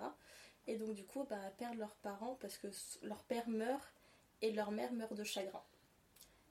[0.67, 2.69] Et donc du coup, bah, perdent leurs parents parce que
[3.03, 3.93] leur père meurt
[4.43, 5.63] et leur mère meurt de chagrin.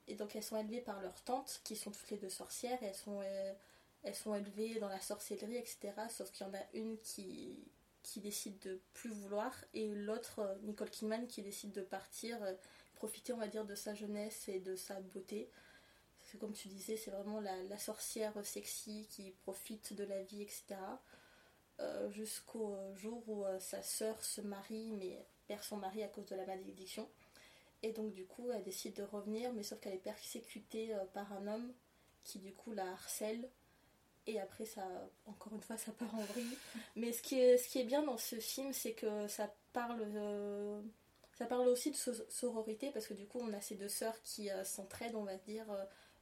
[0.07, 2.95] Et donc elles sont élevées par leurs tantes, qui sont toutes les deux sorcières, elles
[2.95, 3.53] sont, euh,
[4.03, 5.93] elles sont élevées dans la sorcellerie, etc.
[6.09, 7.57] Sauf qu'il y en a une qui,
[8.03, 12.53] qui décide de plus vouloir, et l'autre, euh, Nicole Kidman, qui décide de partir, euh,
[12.95, 15.49] profiter, on va dire, de sa jeunesse et de sa beauté.
[16.19, 20.41] Parce que comme tu disais, c'est vraiment la, sorcière sexy qui profite de la vie,
[20.41, 20.75] etc.
[22.11, 26.45] Jusqu'au jour où sa sœur se marie, mais perd son mari à cause de la
[26.45, 27.09] malédiction.
[27.83, 31.31] Et donc du coup, elle décide de revenir, mais sauf qu'elle est persécutée euh, par
[31.33, 31.73] un homme
[32.23, 33.49] qui du coup la harcèle.
[34.27, 34.87] Et après, ça,
[35.25, 36.57] encore une fois, ça part en vrille.
[36.95, 40.01] Mais ce qui est, ce qui est bien dans ce film, c'est que ça parle,
[40.15, 40.81] euh,
[41.33, 44.21] ça parle aussi de so- sororité, parce que du coup, on a ces deux sœurs
[44.23, 45.65] qui euh, s'entraident, on va dire.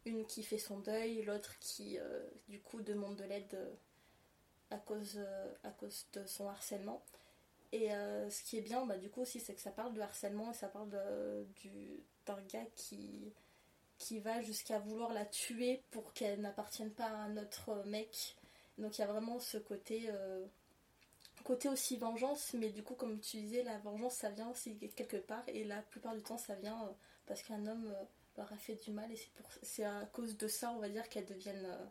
[0.05, 3.55] une qui fait son deuil, l'autre qui, euh, du coup, demande de l'aide
[4.71, 5.19] à, cause,
[5.63, 7.03] à cause de son harcèlement.
[7.71, 10.01] Et euh, ce qui est bien, bah, du coup, aussi, c'est que ça parle de
[10.01, 13.33] harcèlement et ça parle de- du- d'un gars qui,
[13.99, 18.35] qui va jusqu'à vouloir la tuer pour qu'elle n'appartienne pas à un autre mec.
[18.77, 20.45] Donc il y a vraiment ce côté, euh,
[21.43, 25.17] côté aussi vengeance, mais du coup, comme tu disais, la vengeance, ça vient aussi quelque
[25.17, 26.91] part, et la plupart du temps, ça vient euh,
[27.25, 28.03] parce qu'un homme euh,
[28.37, 29.19] leur a fait du mal, et
[29.63, 31.85] c'est à cause de ça, on va dire, euh,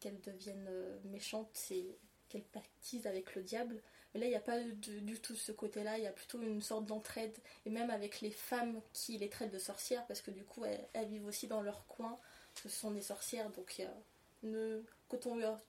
[0.00, 1.96] qu'elles deviennent euh, méchantes et
[2.28, 3.82] qu'elles pactisent avec le diable.
[4.12, 6.40] Mais là, il n'y a pas du, du tout ce côté-là, il y a plutôt
[6.40, 10.30] une sorte d'entraide, et même avec les femmes qui les traitent de sorcières, parce que
[10.30, 12.18] du coup, elles, elles vivent aussi dans leur coin,
[12.54, 13.94] ce sont des sorcières, donc il y a
[14.42, 15.60] une côtoyons,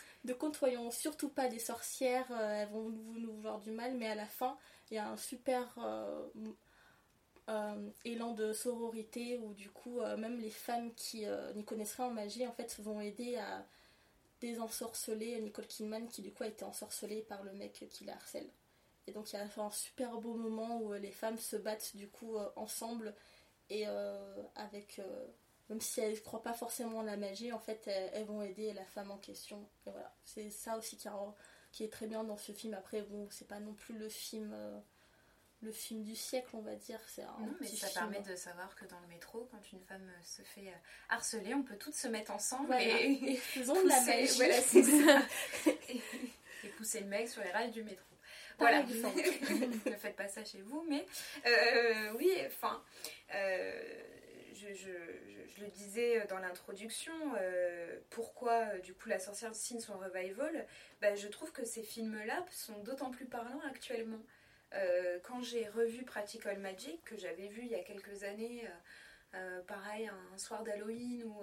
[0.24, 4.14] de surtout pas des sorcières, euh, elles vont nous, nous vouloir du mal, mais à
[4.14, 4.56] la fin,
[4.90, 6.28] il y a un super euh,
[7.48, 12.06] euh, élan de sororité où du coup, euh, même les femmes qui n'y connaissent rien
[12.06, 13.64] en magie, en fait, vont aider à
[14.40, 18.50] désensorceler Nicole Kidman qui du coup a été ensorcelée par le mec qui la harcèle.
[19.06, 21.96] Et donc il y a un super beau moment où euh, les femmes se battent
[21.96, 23.14] du coup euh, ensemble
[23.68, 25.00] et euh, avec
[25.68, 28.72] même si elles ne croient pas forcément en la magie, en fait elles, vont aider
[28.72, 29.68] la femme en question.
[29.86, 30.98] Et voilà, c'est ça aussi
[31.70, 32.74] qui, est très bien dans ce film.
[32.74, 34.52] Après bon, c'est pas non plus le film
[35.62, 36.98] le film du siècle, on va dire.
[37.06, 38.10] C'est un Non, mais ça film.
[38.10, 40.72] permet de savoir que dans le métro, quand une femme euh, se fait euh,
[41.10, 42.82] harceler, on peut toutes se mettre ensemble Voilà.
[42.82, 44.36] et, Et faisons de la magie.
[44.36, 45.22] Voilà, c'est ça.
[46.64, 48.04] et pousser le mec sur les rails du métro.
[48.58, 48.82] Voilà,
[49.86, 51.06] ne faites pas ça chez vous, mais
[51.46, 52.82] euh, oui, enfin,
[53.34, 53.82] euh,
[54.52, 59.80] je, je- je- je le disais dans l'introduction, euh, pourquoi du coup la sorcière signe
[59.80, 60.66] son revival,
[61.00, 64.20] bah, je trouve que ces films-là sont d'autant plus parlants actuellement.
[64.74, 68.70] Euh, quand j'ai revu Practical Magic, que j'avais vu il y a quelques années, euh,
[69.34, 71.42] euh, pareil, un, soir d'Halloween où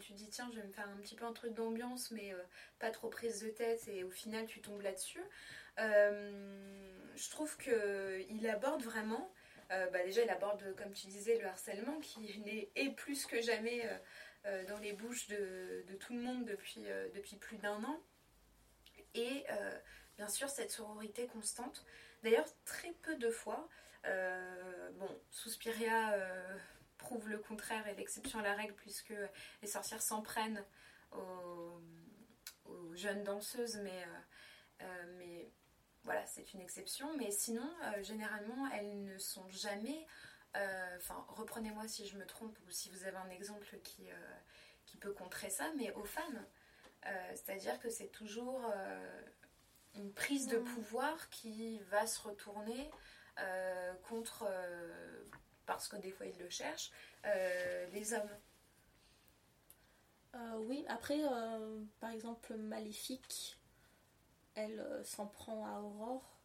[0.00, 2.34] tu dis tiens, je vais me faire un petit peu un truc d'ambiance, mais
[2.78, 5.22] pas trop prise de tête, et au final tu tombes là-dessus.
[5.76, 9.32] Je trouve qu'il aborde vraiment,
[9.68, 13.88] bah déjà il aborde, comme tu disais, le harcèlement qui est plus que jamais
[14.66, 18.00] dans les bouches de, tout le monde depuis, plus d'un an.
[19.14, 19.44] Et
[20.16, 21.84] bien sûr cette sororité constante.
[22.22, 23.68] D'ailleurs, très peu de fois,
[24.06, 26.56] euh, bon, Suspiria euh,
[26.96, 29.14] prouve le contraire et l'exception à la règle puisque
[29.62, 30.64] les sorcières s'en prennent
[31.12, 31.80] aux,
[32.94, 34.04] jeunes danseuses, mais,
[34.82, 35.50] euh, mais
[36.02, 37.16] voilà, c'est une exception.
[37.16, 40.06] Mais sinon, généralement, elles ne sont jamais.
[40.96, 44.10] Enfin, reprenez-moi si je me trompe ou si vous avez un exemple qui,
[45.00, 46.44] peut contrer ça, mais aux femmes.
[47.34, 48.72] C'est-à-dire que c'est toujours
[49.98, 52.90] une prise de pouvoir qui va se retourner
[53.40, 55.24] euh, contre, euh,
[55.66, 56.90] parce que des fois ils le cherchent,
[57.26, 58.36] euh, les hommes.
[60.60, 61.18] Oui, après,
[61.98, 63.58] par exemple, Maléfique,
[64.54, 66.38] elle s'en prend à Aurore.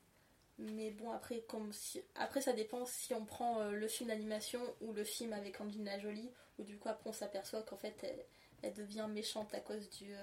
[0.57, 2.01] Mais bon, après, comme si...
[2.15, 6.31] après ça dépend si on prend le film d'animation ou le film avec Angelina Jolie,
[6.57, 8.25] où du coup, après, on s'aperçoit qu'en fait, elle,
[8.63, 10.15] elle devient méchante à cause du,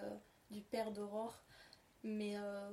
[0.50, 1.40] du père d'Aurore.
[2.02, 2.70] Mais euh,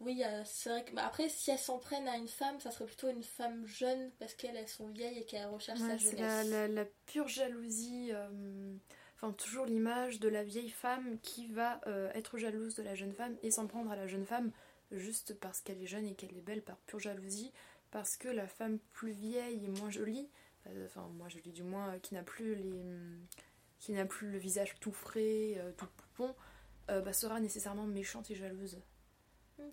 [0.00, 0.94] oui, euh, c'est vrai que.
[0.94, 4.10] bah, après, si elles s'en prennent à une femme, ça serait plutôt une femme jeune
[4.18, 6.20] parce qu'elles elles sont vieilles et qu'elles recherchent Ouais, sa jeunesse.
[6.20, 8.74] la, la- la pure jalousie, euh,
[9.16, 13.12] enfin toujours l'image de la vieille femme qui va euh, être jalouse de la jeune
[13.12, 14.50] femme et s'en prendre à la jeune femme
[14.90, 17.52] juste parce qu'elle est jeune et qu'elle est belle par pure jalousie,
[17.90, 20.28] parce que la femme plus vieille et moins jolie,
[20.66, 22.72] euh, enfin moins jolie du moins, qui n'a plus les,
[23.78, 26.34] qui n'a plus le visage tout frais, tout poupon,
[26.88, 28.78] bah, sera nécessairement méchante et jalouse.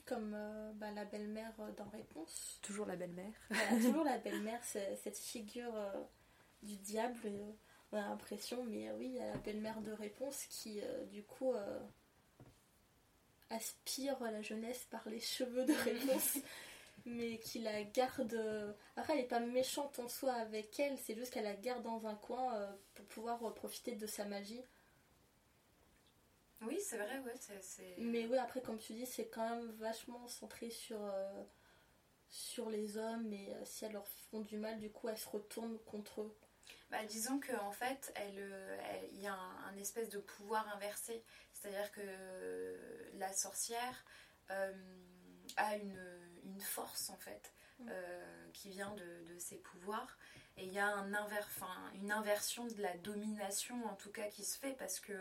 [0.06, 2.60] Comme euh, bah, la belle-mère euh, dans Réponse.
[2.62, 3.34] Toujours la belle-mère.
[3.50, 6.04] Voilà, toujours la belle-mère, cette figure euh,
[6.64, 7.52] du diable, euh,
[7.92, 11.54] on a l'impression, mais oui, il y a la belle-mère de réponse qui, du coup,
[13.50, 16.40] aspire la jeunesse par les cheveux de réponse,
[17.06, 18.76] mais qui la garde.
[18.98, 22.08] Après, elle n'est pas méchante en soi avec elle, c'est juste qu'elle la garde dans
[22.08, 24.64] un coin pour pouvoir profiter de sa magie.
[26.62, 27.62] Oui, c'est vrai, ouais, c'est.
[27.62, 31.44] c'est- Mais oui, après, comme tu dis, c'est quand même vachement centré sur, euh,
[32.30, 35.30] sur les hommes et euh, si elles leur font du mal, du coup, elles se
[35.30, 36.38] retournent contre eux.
[36.92, 40.68] Bah, disons qu'en fait, elle, euh, elle- il y a un, un espèce de pouvoir
[40.76, 41.24] inversé.
[41.54, 44.06] C'est-à-dire que la sorcière
[44.52, 44.74] euh,
[45.58, 46.00] a une,
[46.44, 47.54] une force, en fait,
[47.90, 50.18] euh, qui vient de, de ses pouvoirs.
[50.58, 54.28] Et il y a un inver- enfin, une inversion de la domination, en tout cas,
[54.30, 55.14] qui se fait parce que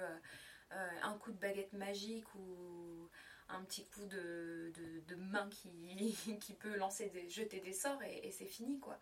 [1.03, 3.09] un coup de baguette magique ou
[3.49, 4.73] un petit coup de,
[5.17, 5.49] main
[6.41, 8.99] qui, peut lancer des, jeter des sorts et, c'est fini, quoi.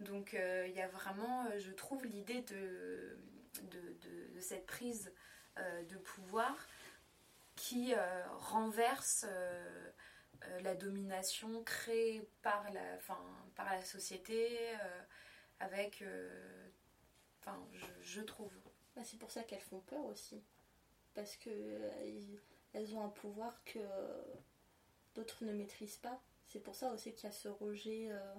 [0.00, 3.18] Donc euh, il y a vraiment, euh, je trouve, l'idée de,
[4.40, 5.12] cette prise
[5.58, 6.66] euh, de pouvoir
[7.54, 9.90] qui euh, renverse euh,
[10.44, 13.18] euh, la domination créée par la, enfin,
[13.54, 15.02] par la société euh,
[15.60, 16.02] avec...
[16.02, 16.68] euh,
[18.02, 18.52] je trouve.
[18.94, 20.42] Bah, c'est pour ça qu'elles font peur aussi.
[21.14, 22.36] Parce que euh,
[22.72, 24.22] elles ont un pouvoir que euh,
[25.14, 26.20] d'autres ne maîtrisent pas.
[26.46, 28.08] C'est pour ça aussi qu'il y a ce rejet.
[28.10, 28.34] euh,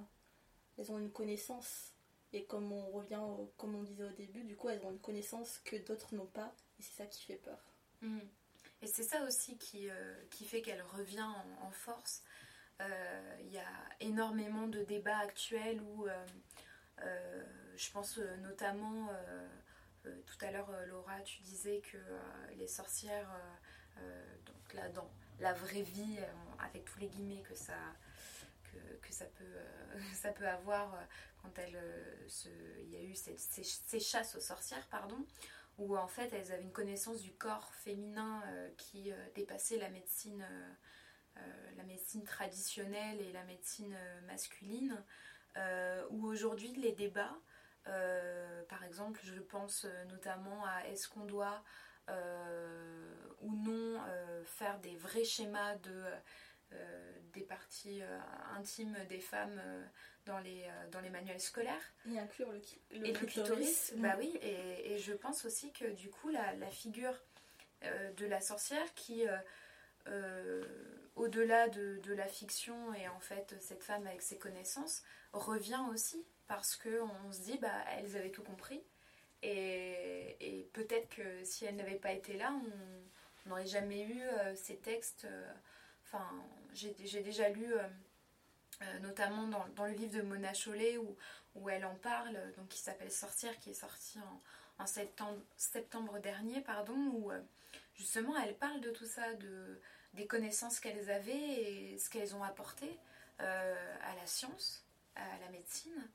[0.77, 1.93] elles ont une connaissance.
[2.33, 3.21] Et comme on revient,
[3.57, 6.55] comme on disait au début, du coup, elles ont une connaissance que d'autres n'ont pas.
[6.79, 7.59] Et c'est ça qui fait peur.
[8.01, 8.21] Mhm.
[8.81, 9.89] Et c'est ça aussi qui,
[10.31, 11.27] qui fait qu'elle revient
[11.61, 12.23] en, force.
[12.79, 16.07] Il y a énormément de débats actuels où
[17.75, 19.09] je pense notamment,
[20.03, 22.19] tout à l'heure euh, Laura, tu disais que euh,
[22.57, 25.09] les sorcières, euh, euh, donc là dans
[25.39, 27.75] la vraie vie, euh, avec tous les guillemets que ça,
[29.01, 31.03] que, ça, peut, euh, ça peut avoir euh,
[31.41, 32.15] quand euh,
[32.79, 35.17] il y a eu ces, chasses aux sorcières, pardon,
[35.77, 39.89] où en fait elles avaient une connaissance du corps féminin euh, qui euh, dépassait la
[39.89, 40.73] médecine, euh,
[41.37, 45.03] euh, la médecine traditionnelle et la médecine euh, masculine,
[45.57, 47.35] euh, où aujourd'hui les débats,
[47.87, 51.63] euh, par exemple je pense euh, notamment à est-ce qu'on doit
[52.09, 56.03] euh, ou non euh, faire des vrais schémas de,
[57.33, 58.01] des parties
[58.55, 59.61] intimes des femmes
[60.25, 61.93] dans, les, dans les manuels scolaires.
[62.09, 62.61] Et inclure le,
[62.91, 66.53] le et le clitoris, bah oui, et, et je pense aussi que du coup la,
[66.53, 67.21] la figure
[67.81, 69.27] de la sorcière qui,
[70.07, 70.63] euh,
[71.15, 75.03] au-delà de, de la fiction et en fait cette femme avec ses connaissances
[75.33, 78.83] revient aussi parce que on se dit bah elles avaient tout compris.
[79.41, 82.53] Et, et peut-être que si elles n'avaient pas été là
[83.45, 85.53] on n'aurait jamais eu euh, ces textes euh,
[86.03, 86.29] enfin
[86.73, 86.91] j'ai
[87.21, 91.15] déjà lu euh, notamment dans, dans le livre de Mona Chollet où,
[91.55, 96.19] où elle en parle donc qui s'appelle Sortir qui est sorti en, en septembre, septembre
[96.19, 97.31] dernier pardon où
[97.95, 99.79] justement elle parle de tout ça de
[100.13, 102.99] des connaissances qu'elles avaient et ce qu'elles ont apporté
[103.39, 104.85] à la science,
[105.15, 106.07] à la médecine,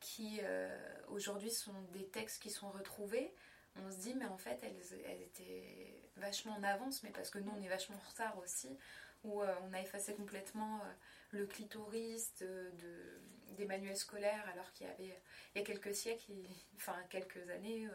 [0.00, 0.76] qui euh,
[1.08, 3.32] aujourd'hui sont des textes qui sont retrouvés.
[3.76, 7.52] On se dit, mais en fait, elles, étaient vachement en avance, mais parce que nous,
[7.56, 8.76] on est vachement en retard aussi,
[9.22, 10.92] où euh, on a effacé complètement euh,
[11.30, 13.20] le clitoris de, de-
[13.56, 15.22] des manuels scolaires, alors qu'il y avait,
[15.54, 16.32] il y a quelques siècles,
[16.76, 17.88] enfin quelques années,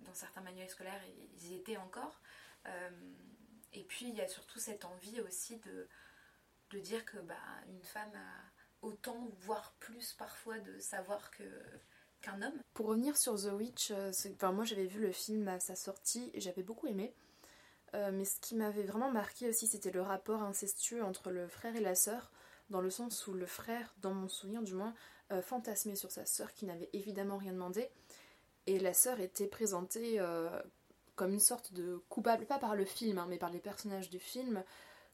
[0.00, 1.00] dans certains manuels scolaires,
[1.38, 2.20] ils y étaient encore.
[3.72, 5.88] Et puis il y a surtout cette envie aussi de,
[6.70, 7.34] de dire que bah,
[7.68, 8.53] une femme a
[8.84, 11.44] autant, voire plus parfois, de savoir que
[12.20, 12.60] qu'un homme.
[12.72, 16.30] Pour revenir sur The Witch, euh, enfin, moi j'avais vu le film à sa sortie
[16.32, 17.14] et j'avais beaucoup aimé.
[17.94, 21.76] Euh, mais ce qui m'avait vraiment marqué aussi, c'était le rapport incestueux entre le frère
[21.76, 22.32] et la sœur,
[22.70, 24.94] dans le sens où le frère, dans mon souvenir du moins,
[25.32, 27.88] euh, fantasmait sur sa sœur qui n'avait évidemment rien demandé.
[28.66, 30.18] Et la sœur était présentée
[31.16, 34.18] comme une sorte de coupable, pas par le film, hein, mais par les personnages du
[34.18, 34.64] film,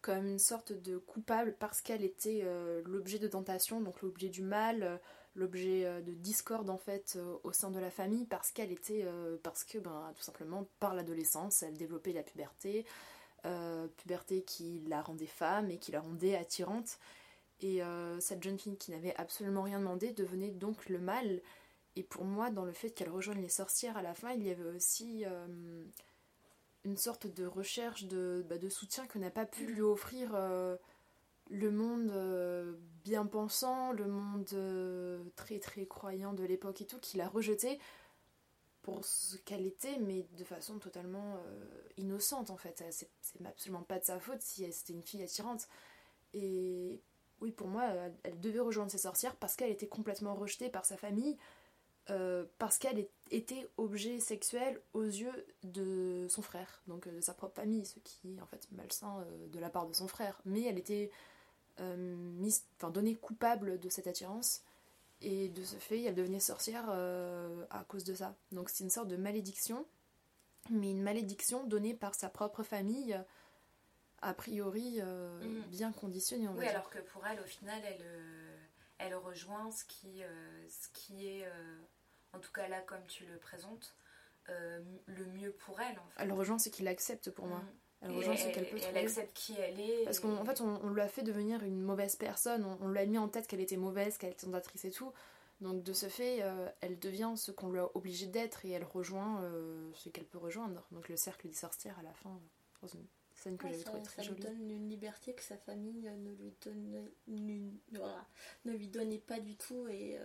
[0.00, 4.42] comme une sorte de coupable parce qu'elle était euh, l'objet de tentation, donc l'objet du
[4.42, 4.96] mal, euh,
[5.34, 9.06] l'objet euh, de discorde en fait au sein de la famille, parce qu'elle était,
[9.42, 12.84] parce que ben tout simplement par l'adolescence, elle développait la puberté,
[13.96, 16.98] puberté qui la rendait femme et qui la rendait attirante.
[17.62, 17.80] Et
[18.18, 21.40] cette jeune fille qui n'avait absolument rien demandé devenait donc le mal.
[21.96, 24.50] Et pour moi, dans le fait qu'elle rejoigne les sorcières à la fin, il y
[24.50, 25.24] avait aussi
[26.84, 30.76] une sorte de recherche de, bah, de soutien que n'a pas pu lui offrir euh,
[31.50, 32.74] le monde euh,
[33.04, 37.78] bien pensant, le monde euh, très très croyant de l'époque et tout, qui l'a rejetée
[38.82, 41.36] pour ce qu'elle était, mais de façon totalement
[41.98, 42.82] innocente en fait.
[42.90, 45.68] C'est c'est absolument pas de sa faute si elle- c'était une fille attirante.
[46.34, 47.00] Et
[47.40, 50.84] oui, pour moi, elle, elle devait rejoindre ses sorcières parce qu'elle était complètement rejetée par
[50.86, 51.36] sa famille,
[52.08, 57.34] euh, parce qu'elle était objet sexuel aux yeux de son frère, donc euh, de sa
[57.34, 60.40] propre famille, ce qui est en fait malsain euh, de la part de son frère.
[60.44, 61.10] Mais elle était
[61.80, 64.62] euh, mise, enfin, donnée coupable de cette attirance.
[65.22, 68.34] Et de ce fait, elle devenait sorcière à cause de ça.
[68.52, 69.84] Donc c'est une sorte de malédiction,
[70.70, 73.20] mais une malédiction donnée par sa propre famille,
[74.22, 75.62] a priori Mhm.
[75.68, 76.70] bien conditionnée, on va Oui, dire.
[76.76, 78.02] alors que pour elle, au final, elle,
[79.00, 81.78] elle rejoint ce qui, euh, ce qui est, euh,
[82.32, 83.94] en tout cas là, comme tu le présentes,
[84.48, 85.98] euh, le mieux pour elle.
[85.98, 86.22] En fait.
[86.22, 87.58] Elle rejoint ce qu'il accepte pour moi.
[87.58, 87.66] Mhm.
[88.02, 90.04] Elle Et rejoint ce elle- qu'elle peut et Elle accepte qui elle est.
[90.04, 92.64] Parce et- qu'en en fait, on, on lui a fait devenir une mauvaise personne.
[92.64, 95.12] On, on lui a mis en tête qu'elle était mauvaise, qu'elle était tentatrice et tout.
[95.60, 96.42] Donc, de ce fait,
[96.80, 99.42] elle devient ce qu'on lui a obligé d'être et elle rejoint
[99.92, 100.86] ce qu'elle peut rejoindre.
[100.90, 102.30] Donc, le cercle des sorcières à la fin,
[102.94, 103.04] une
[103.40, 104.36] scène que Ouais, j'avais ça, trouvée ça très lui jolie.
[104.36, 108.26] donne une liberté que sa famille euh, ne lui donnait, nu- voilà,
[108.64, 109.86] ne lui donnait pas du tout.
[109.88, 110.24] Et euh,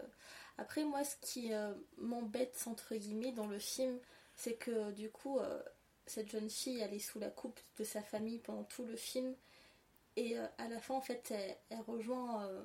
[0.57, 3.99] après, moi, ce qui euh, m'embête entre guillemets dans le film,
[4.38, 5.61] c'est que du coup, euh,
[6.07, 9.36] cette jeune fille, elle est sous la coupe de sa famille pendant tout le film,
[10.16, 12.63] et euh, à la fin, en fait, elle, elle rejoint euh,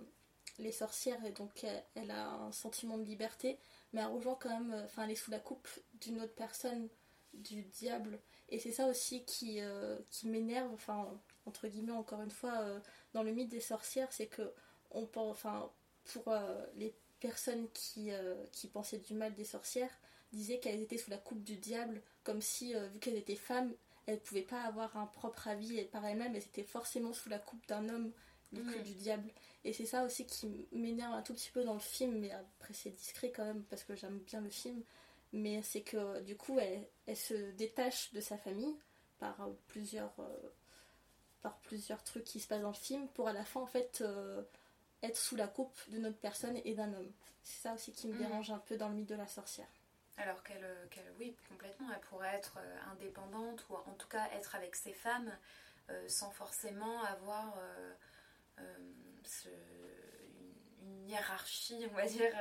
[0.59, 3.59] les sorcières et donc elle, elle a un sentiment de liberté,
[3.93, 5.69] mais elle rejoint quand même, euh, enfin, elle est sous la coupe
[6.01, 6.89] d'une autre personne,
[7.35, 8.21] du diable.
[8.51, 11.09] Et c'est ça aussi qui, euh, qui m'énerve, enfin,
[11.47, 12.81] entre guillemets, encore une fois, euh,
[13.13, 14.53] dans le mythe des sorcières, c'est que,
[14.91, 15.71] on pense, enfin,
[16.13, 18.11] pour euh, les personnes qui,
[18.53, 19.91] qui pensaient du mal des sorcières,
[20.33, 23.75] disaient qu'elles étaient sous la coupe du diable, comme si, vu qu'elles étaient femmes,
[24.07, 27.39] elles ne pouvaient pas avoir un propre avis par elles-mêmes, elles étaient forcément sous la
[27.39, 28.11] coupe d'un homme,
[28.53, 28.83] coup, Mhm.
[28.83, 29.31] du diable.
[29.65, 32.75] Et c'est ça aussi qui m'énerve un tout petit peu dans le film, mais après
[32.75, 34.83] c'est discret quand même, parce que j'aime bien le film
[35.33, 38.77] mais c'est que du coup elle, elle se détache de sa famille
[39.19, 40.49] par euh, plusieurs euh,
[41.43, 44.01] par plusieurs trucs qui se passent dans le film pour à la fin en fait
[44.03, 44.43] euh,
[45.03, 47.13] être sous la coupe d'une autre personne et d'un homme
[47.43, 48.19] c'est ça aussi qui me Mhm.
[48.19, 49.69] dérange un peu dans le mythe de la sorcière
[50.19, 52.59] Alors qu'elle, qu'elle- oui, complètement, elle pourrait être
[52.93, 55.33] indépendante ou en tout cas être avec ses femmes
[55.89, 57.55] euh, sans forcément avoir
[59.25, 60.55] ce- une,
[60.87, 62.33] une hiérarchie, on va dire,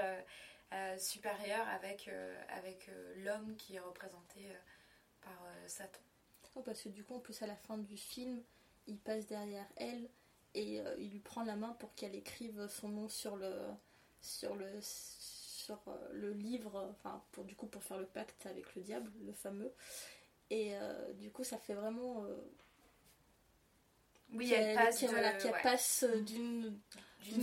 [0.98, 4.54] supérieure avec, euh, avec euh, l'homme qui est représenté euh,
[5.22, 6.00] par euh, Satan.
[6.56, 8.42] Oh, parce que du coup en plus à la fin du film
[8.88, 10.10] il passe derrière elle
[10.56, 13.54] et euh, il lui prend la main pour qu'elle écrive son nom sur le
[14.22, 18.76] sur le sur euh, le livre enfin pour du coup pour faire le pacte avec
[18.76, 19.72] le diable le fameux
[20.50, 22.36] et euh, du coup ça fait vraiment euh,
[24.34, 25.62] Oui, elle passe qui, de- voilà, qui ouais.
[25.64, 26.78] passe euh, d'une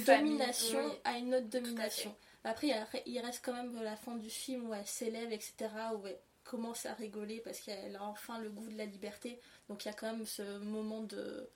[0.07, 0.99] domination oui.
[1.05, 2.14] à une autre domination.
[2.47, 2.68] Après,
[3.07, 5.55] il reste quand même la fin du film où elle s'élève, etc.,
[5.97, 9.40] où elle commence à rigoler parce qu'elle a enfin le goût de la liberté.
[9.68, 11.51] Donc il y a quand même ce moment de,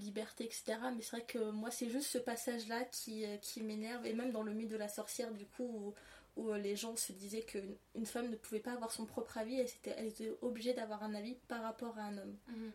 [0.00, 0.78] liberté, etc.
[0.96, 4.06] Mais c'est vrai que moi, c'est juste ce passage-là qui, qui m'énerve.
[4.06, 5.94] Et même dans le mythe de la sorcière, du coup,
[6.36, 9.60] où, les gens se disaient qu'une une femme ne pouvait pas avoir son propre avis,
[9.84, 12.36] elle était, obligée d'avoir un avis par rapport à un homme.
[12.48, 12.72] Mhm.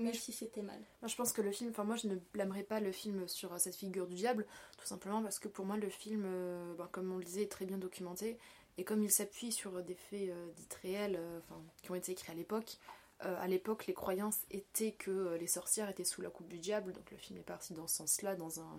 [0.00, 0.80] Même si c'était mal.
[1.00, 3.52] Moi, je pense que le film, enfin moi je ne blâmerai pas le film sur
[3.52, 4.46] euh, cette figure du diable,
[4.78, 7.50] tout simplement parce que pour moi le film, euh, ben, comme on le disait, est
[7.50, 8.38] très bien documenté,
[8.78, 12.12] et comme il s'appuie sur des faits euh, dits réels, euh, enfin, qui ont été
[12.12, 12.78] écrits à l'époque,
[13.24, 16.58] euh, à l'époque les croyances étaient que euh, les sorcières étaient sous la coupe du
[16.58, 18.78] diable, donc le film est parti dans ce sens-là, dans un,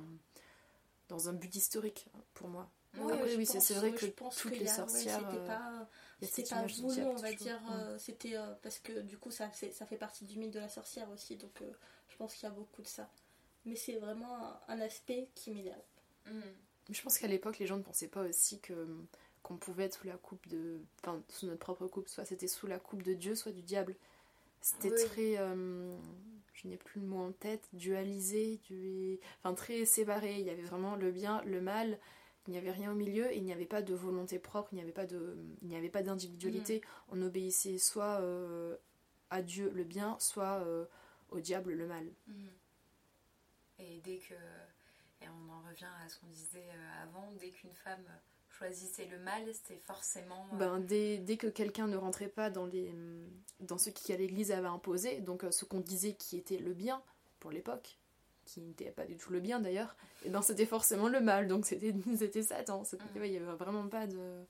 [1.09, 2.69] dans un but historique, pour moi.
[2.93, 5.19] Après, je oui, c'est vrai que je pense toutes les ouais, sorcières...
[5.19, 5.89] c'était euh, pas,
[6.21, 7.61] c'était pas voulu, on va dire.
[7.61, 7.73] Mm.
[7.73, 11.09] euh, c'était euh, parce que du coup, ça, fait partie du mythe de la sorcière
[11.11, 11.35] aussi.
[11.35, 11.71] Donc, euh,
[12.09, 13.09] je pense qu'il y a beaucoup de ça.
[13.65, 15.77] Mais c'est vraiment un, aspect qui m'énerve.
[16.25, 18.87] Mais je pense qu'à l'époque, les gens ne pensaient pas aussi que
[19.43, 20.79] qu'on pouvait être sous la coupe de.
[21.01, 22.07] Enfin, sous notre propre coupe.
[22.07, 23.95] Soit c'était sous la coupe de Dieu, soit du diable.
[24.61, 25.05] C'était Oui.
[25.05, 25.37] très.
[25.37, 25.95] euh,
[26.53, 27.67] je n'ai plus le mot en tête.
[27.73, 29.19] Dualisé, du...
[29.39, 30.39] enfin très séparé.
[30.39, 31.99] Il y avait vraiment le bien, le mal.
[32.47, 34.69] Il n'y avait rien au milieu et il n'y avait pas de volonté propre.
[34.71, 35.37] Il n'y avait pas de.
[35.61, 36.81] Il n'y avait pas d'individualité.
[37.09, 38.77] On obéissait soit euh,
[39.29, 40.85] à Dieu le bien, soit euh,
[41.29, 42.05] au diable le mal.
[42.27, 42.49] Mhm.
[43.79, 44.33] Et dès que,
[45.21, 48.05] et on en revient à ce qu'on disait euh, avant, dès qu'une femme
[48.49, 50.47] choisissait le mal, c'était forcément.
[50.53, 52.91] Ben, dès, dès que quelqu'un ne rentrait pas dans, les,
[53.59, 57.03] dans ce qu'à l'Église avait imposé, donc ce qu'on disait qui était le bien
[57.39, 57.99] pour l'époque,
[58.47, 59.95] qui n'était pas du tout le bien d'ailleurs,
[60.25, 62.83] et ben c'était forcément le mal, donc c'était c'était Satan.
[62.83, 64.45] C'était- ouais, Il n'y avait vraiment pas de.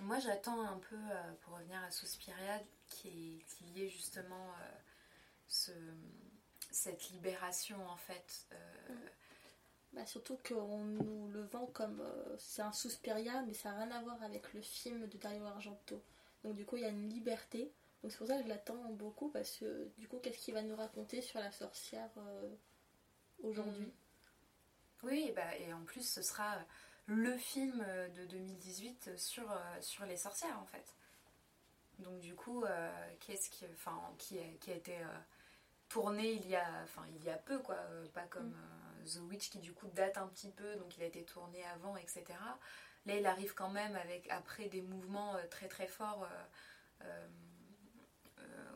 [0.00, 3.42] Moi, j'attends un peu, euh, pour revenir à Suspiria, qui
[3.76, 4.70] est, est justement euh,
[5.46, 5.70] ce,
[6.70, 8.46] cette libération, en fait.
[8.52, 8.56] euh,
[9.92, 13.90] Bah, surtout qu'on nous le vend comme euh, c'est un Suspiria, mais ça n'a rien
[13.90, 16.02] à voir avec le film de Dario Argento.
[16.42, 17.70] Donc du coup, il y a une liberté.
[18.02, 20.62] Donc c'est pour ça que je l'attends beaucoup, parce que du coup, qu'est-ce qu'il va
[20.62, 22.48] nous raconter sur la sorcière euh,
[23.42, 23.86] aujourd'hui?
[23.86, 23.92] Mhm.
[25.04, 26.58] Oui, et, bah, et en plus, ce sera
[27.06, 27.84] le film
[28.16, 30.94] de 2018 sur, euh, sur les sorcières, en fait.
[31.98, 32.90] Donc, du coup, euh,
[33.20, 35.18] qu'est-ce qui, enfin, qui, a, qui a été euh,
[35.88, 37.76] tourné il y, a, enfin, il y a peu, quoi.
[37.76, 38.54] euh, Pas comme Mm.
[38.54, 41.64] euh, The Witch qui, du coup, date un petit peu, donc il a été tourné
[41.66, 42.24] avant, etc.
[43.06, 46.26] Là, il arrive quand même avec, après des mouvements euh, très très forts.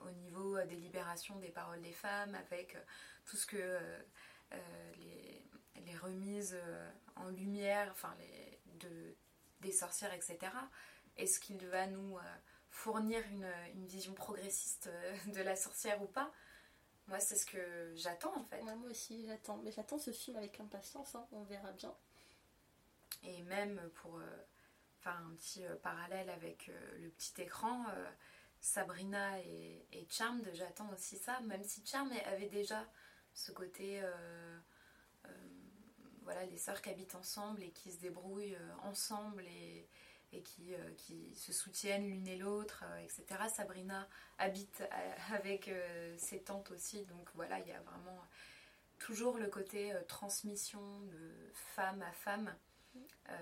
[0.07, 2.81] Au niveau euh, des libérations des paroles des femmes, avec euh,
[3.25, 4.01] tout ce que euh,
[4.99, 5.43] les,
[5.85, 6.57] les remises
[7.17, 9.17] en lumière, enfin les, de,
[9.61, 10.39] des sorcières, etc.
[11.17, 12.19] Est-ce qu'il va nous
[12.71, 14.89] fournir une, une vision progressiste
[15.27, 16.33] de la sorcière ou pas?
[17.09, 18.61] Moi, c'est ce que j'attends en fait.
[18.63, 19.59] Ouais, moi aussi, j'attends.
[19.59, 21.95] Mais j'attends ce film avec impatience, hein, on verra bien.
[23.23, 24.45] Et même pour euh,
[25.01, 27.85] faire un petit euh, parallèle avec euh, le petit écran,
[28.67, 32.85] Sabrina et, et Charmed, j'attends aussi ça, même si Charmed avait déjà
[33.33, 34.59] ce côté, euh,
[35.25, 35.31] euh,
[36.23, 39.89] voilà, les sœurs qui habitent ensemble et qui se débrouillent euh, ensemble et,
[40.33, 43.25] et qui, euh, qui se soutiennent l'une et l'autre, etc.
[43.55, 44.83] Sabrina habite
[45.33, 45.71] avec
[46.19, 48.21] ses tantes aussi, donc voilà, il y a vraiment
[48.99, 52.53] toujours le côté transmission de femme à femme.
[53.29, 53.35] Euh,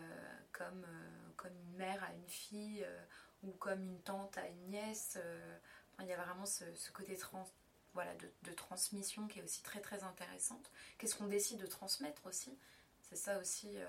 [0.53, 3.05] comme, euh, comme une mère à une fille euh,
[3.45, 5.19] ou comme une tante à une nièce.
[5.23, 5.59] euh,
[5.95, 7.45] enfin, il y a vraiment ce, ce côté trans,
[7.95, 10.71] voilà, de, de transmission qui est aussi très très intéressante.
[10.99, 12.59] Qu'est-ce qu'on décide de transmettre aussi?
[13.03, 13.87] C'est ça aussi, euh,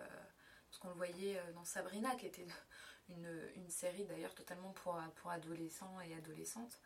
[0.72, 2.48] ce qu'on le voyait euh, dans Sabrina, qui était
[3.10, 6.80] une, une série d'ailleurs totalement pour, pour adolescents et adolescentes.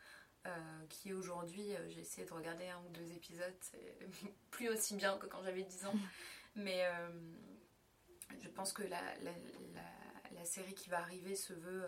[0.46, 3.98] euh, qui aujourd'hui, j'ai essayé de regarder un ou deux épisodes, c'est
[4.50, 5.98] plus aussi bien que quand j'avais 10 ans.
[6.56, 7.10] Mais euh,
[8.40, 9.32] je pense que la, la,
[9.74, 11.86] la- la série qui va arriver se veut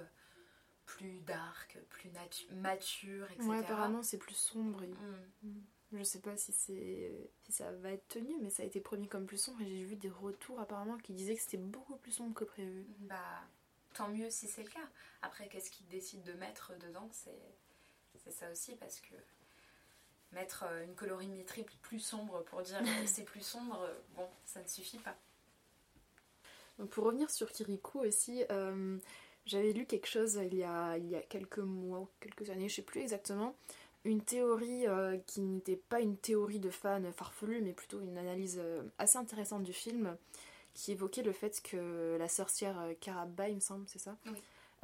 [0.87, 2.11] plus dark, plus
[2.55, 3.49] mature, etc.
[3.49, 4.83] Ouais, apparemment c'est plus sombre.
[4.83, 4.89] et-
[5.43, 5.61] Mm.
[5.95, 6.53] Je sais pas si,
[7.51, 9.95] ça va être tenu, mais ça a été promis comme plus sombre et j'ai vu
[9.97, 12.87] des retours apparemment qui disaient que c'était beaucoup plus sombre que prévu.
[13.01, 13.43] Bah,
[13.93, 14.89] tant mieux si c'est le cas.
[15.21, 19.15] Après, qu'est-ce qu'ils décident de mettre dedans C'est ça aussi, parce que
[20.33, 24.63] mettre euh, une colorimétrie plus sombre pour dire euh, c'est plus sombre, euh, bon, ça
[24.63, 25.17] ne suffit pas.
[26.79, 28.99] Donc pour revenir sur Kirikou aussi, euh,
[29.47, 32.69] j'avais lu quelque chose il y, a, il y a quelques mois ou quelques années,
[32.69, 33.55] je sais plus exactement,
[34.05, 38.59] une théorie euh, qui n'était pas une théorie de fan farfelue, mais plutôt une analyse
[38.61, 40.17] euh, assez intéressante du film,
[40.75, 44.17] qui évoquait le fait que la sorcière euh, Karaba, il me semble, c'est ça?
[44.27, 44.33] Oui.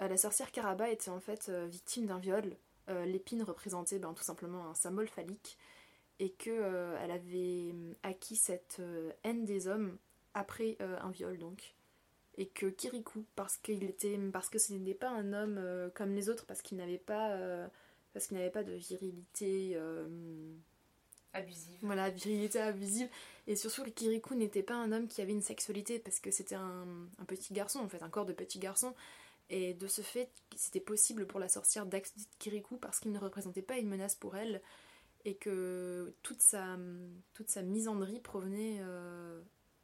[0.03, 2.57] Euh, La sorcière Karaba était en fait euh, victime d'un viol.
[2.89, 5.59] Euh, L'épine représentait ben, tout simplement un symbole phallique.
[6.21, 9.97] et que euh, elle avait acquis cette euh, haine des hommes
[10.35, 11.75] après euh, un viol donc
[12.39, 16.15] et que Kirikou parce qu'il était parce que ce n'était pas un homme euh, comme
[16.15, 17.67] les autres parce qu'il n'avait pas euh,
[18.15, 20.55] parce qu'il n'avait pas de virilité euh,
[21.35, 21.79] Abusive.
[21.83, 23.09] voilà virilité abusive
[23.47, 26.55] et surtout que Kirikou n'était pas un homme qui avait une sexualité parce que c'était
[26.55, 26.87] un,
[27.19, 28.95] un petit garçon en fait un corps de petit garçon
[29.51, 33.63] et de ce fait c'était possible pour la sorcière d'accepter Kirikou parce qu'il ne représentait
[33.63, 34.63] pas une menace pour elle
[35.25, 36.79] et que toute sa,
[37.35, 38.81] toute sa misandrie provenait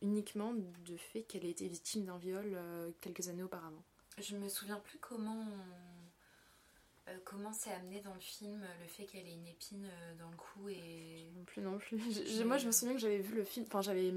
[0.04, 0.52] uniquement
[0.84, 3.82] du fait qu'elle ait été victime d'un viol euh, quelques années auparavant.
[4.18, 8.86] Je me souviens plus comment on- euh, comment c'est amené dans le film euh, le
[8.88, 9.86] fait qu'elle ait une épine
[10.18, 11.96] dans le cou et Non plus, non plus.
[12.44, 13.66] Moi, je me souviens que j'avais vu le film.
[13.66, 14.12] Enfin, j'avais,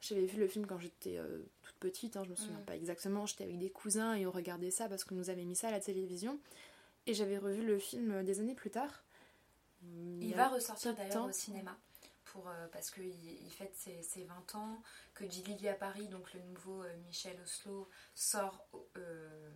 [0.00, 2.16] j'avais vu le film quand j'étais euh, toute petite.
[2.16, 2.64] hein, je me souviens Mm.
[2.64, 3.24] pas exactement.
[3.26, 5.70] J'étais avec des cousins et on regardait ça parce qu'on nous avait mis ça à
[5.70, 6.38] la télévision.
[7.06, 9.04] Et j'avais revu le film des années plus tard.
[10.20, 11.78] il va ressortir d'ailleurs au cinéma
[12.32, 14.82] pour euh, parce qu'il il fête ses, ses 20 ans
[15.14, 19.50] que Gilly à Paris donc le nouveau euh, Michel Oslo sort euh,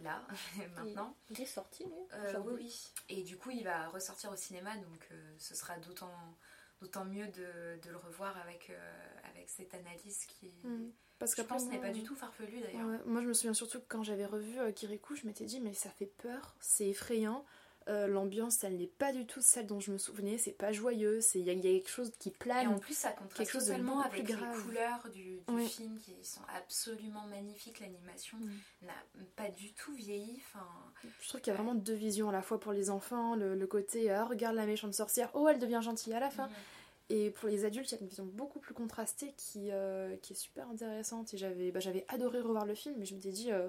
[0.00, 0.26] là
[0.76, 2.92] maintenant Il est sorti, lui Euh, oui, oui.
[3.08, 6.36] Et du coup, il va ressortir au cinéma, donc euh, ce sera d'autant,
[6.80, 10.90] d'autant mieux de, de le revoir avec, euh, avec cette analyse qui, Mm.
[11.18, 12.84] Parce je pense, n'est pas du tout farfelue d'ailleurs.
[12.84, 15.72] Ouais, moi je me souviens surtout que quand j'avais revu Kirikou, je m'étais dit mais
[15.72, 17.44] ça fait peur, c'est effrayant.
[17.88, 21.20] Euh, L'ambiance elle n'est pas du tout celle dont je me souvenais, c'est pas joyeux,
[21.20, 22.68] c'est- il y, a- il y a quelque chose qui Et plane.
[22.68, 25.68] en plus, ça contraste quelque chose totalement avec plus les couleurs du, du Oui.
[25.68, 27.80] film qui sont absolument magnifiques.
[27.80, 28.86] L'animation Mm.
[28.86, 28.92] n'a
[29.36, 30.40] pas du tout vieilli.
[30.46, 30.66] Enfin,
[31.20, 33.54] Je trouve qu'il y a vraiment deux visions à la fois pour les enfants, le,
[33.56, 36.46] le côté ah, regarde la méchante sorcière, oh elle devient gentille à la fin.
[36.46, 36.52] mm.
[37.10, 40.32] Et pour les adultes, il y a une vision beaucoup plus contrastée qui, euh, qui
[40.32, 41.34] est super intéressante.
[41.34, 43.68] Et j'avais bah, j'avais adoré revoir le film, mais je m'étais dit, euh,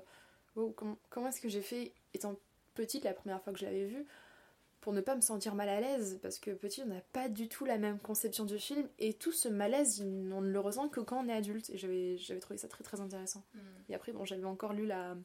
[0.56, 2.36] wow, comment, comment est-ce que j'ai fait, étant
[2.74, 4.06] petite, la première fois que je l'avais vu,
[4.82, 7.48] pour ne pas me sentir mal à l'aise Parce que petit, on n'a pas du
[7.48, 11.00] tout la même conception du film, et tout ce malaise, on ne le ressent que
[11.00, 11.70] quand on est adulte.
[11.70, 13.44] Et j'avais trouvé ça très très intéressant.
[13.54, 13.60] Mm.
[13.90, 15.16] Et après, bon, j'avais encore lu la,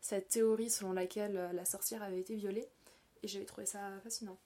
[0.00, 2.68] cette théorie selon laquelle euh, la sorcière avait été violée,
[3.22, 4.38] et j'avais trouvé ça fascinant.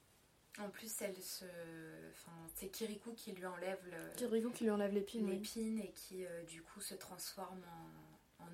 [0.59, 1.45] En plus, elle se,
[2.09, 5.25] enfin, c'est Kirikou qui lui enlève le- Kirikou qui lui enlève l'épine.
[5.25, 5.33] oui.
[5.33, 8.10] l'épine et qui euh, du coup se transforme en,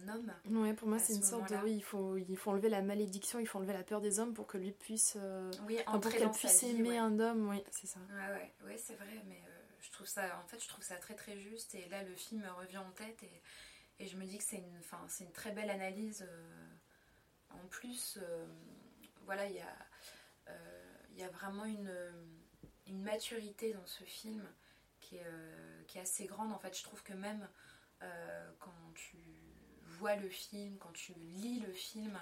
[0.09, 0.33] homme.
[0.49, 1.55] Ouais, pour moi, c'est ce une sorte de.
[1.63, 4.33] Oui, il faut, il faut enlever la malédiction, il faut enlever la peur des hommes
[4.33, 5.15] pour que lui puisse.
[5.17, 6.97] euh, Oui, enfin, pour qu'elle puisse vie, aimer ouais.
[6.97, 7.99] un homme, oui, c'est ça.
[8.09, 10.95] Ouais, ouais, ouais, c'est vrai, mais euh, je trouve ça, en fait, je trouve ça
[10.95, 11.75] très très juste.
[11.75, 13.41] Et là, le film revient en tête et,
[14.03, 14.81] et je me dis que c'est une,
[15.21, 16.25] une très belle analyse.
[16.27, 16.67] euh,
[17.49, 18.19] en plus,
[19.25, 20.53] voilà, il y a,
[21.11, 21.91] il y a vraiment une,
[22.87, 24.43] une maturité dans ce film
[24.99, 25.25] qui est,
[25.87, 26.51] qui est assez grande.
[26.51, 27.47] En fait, je trouve que même
[28.03, 29.17] euh, quand tu
[29.97, 32.19] vois le film, quand tu lis le film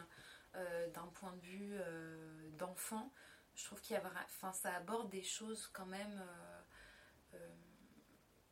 [0.55, 3.11] euh, d'un point de vue euh, d'enfant,
[3.55, 6.23] je trouve qu'il y a enfin, ça aborde des choses quand même
[7.33, 7.49] euh,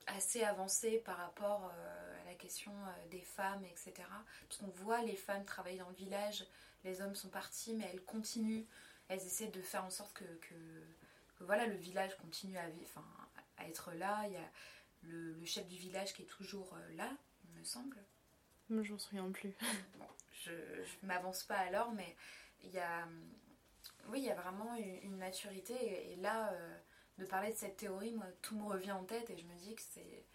[0.07, 2.71] assez avancées par rapport à la question
[3.09, 4.07] des femmes, etc.
[4.47, 6.45] Parce qu'on voit les femmes travailler dans le village,
[6.83, 8.65] les hommes sont partis, mais elles continuent,
[9.07, 10.87] elles essaient de faire en sorte que, que-
[11.39, 13.05] voilà, le village continue à, vi- enfin,
[13.57, 14.23] à être là.
[14.27, 14.51] Il y a
[15.03, 17.09] le, le chef du village qui est toujours là,
[17.45, 17.97] il me semble.
[18.69, 19.53] Je souviens plus.
[20.45, 20.51] Je
[21.03, 22.15] m'avance pas alors, mais
[22.63, 23.07] il y a,
[24.09, 26.11] oui, il y a vraiment une, maturité.
[26.11, 26.77] Et, là, euh,
[27.17, 29.75] de parler de cette théorie, moi, tout me revient en tête et je me dis
[29.75, 30.25] que c'est,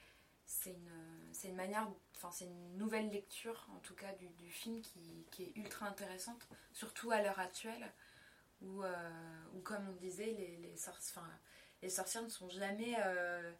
[0.44, 5.26] c'est, une, une manière, enfin, c'est une nouvelle lecture, en tout cas, du, film qui,
[5.30, 7.92] qui est ultra intéressante, surtout à l'heure actuelle,
[8.62, 10.76] où, euh, où comme on disait, les, les,
[11.82, 13.52] les sorcières ne sont jamais euh,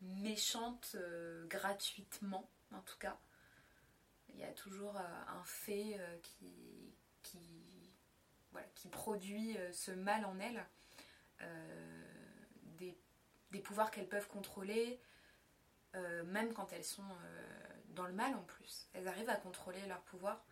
[0.00, 0.96] méchantes
[1.48, 3.18] gratuitement, en tout cas
[4.34, 7.38] il y a toujours euh, un fait euh, qui, qui,
[8.52, 10.64] voilà, qui produit euh, ce mal en elles,
[11.42, 12.02] euh,
[12.78, 12.96] des,
[13.50, 15.00] des pouvoirs qu'elles peuvent contrôler,
[16.26, 17.04] même quand elles sont
[17.90, 18.88] dans le mal en plus.
[18.94, 20.44] Elles arrivent à contrôler leur pouvoir.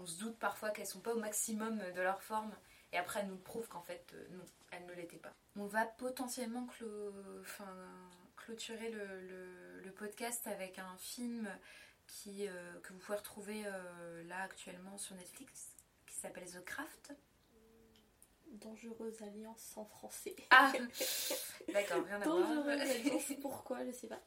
[0.00, 2.50] On, se doute parfois qu'elles sont pas au maximum de leur forme,
[2.92, 5.34] et après elles nous prouvent qu'en fait, non, elles ne l'étaient pas.
[5.56, 6.66] On va potentiellement
[8.36, 11.46] clôturer le podcast avec un film
[12.08, 15.68] qui, euh, que vous pouvez retrouver euh, là actuellement sur Netflix,
[16.06, 17.12] qui s'appelle The Craft.
[18.50, 20.34] Dangereuse alliance en français.
[20.50, 20.72] Ah
[21.72, 22.38] D'accord, rien à voir.
[22.38, 24.20] Dangereuse alliance, pourquoi, je sais pas.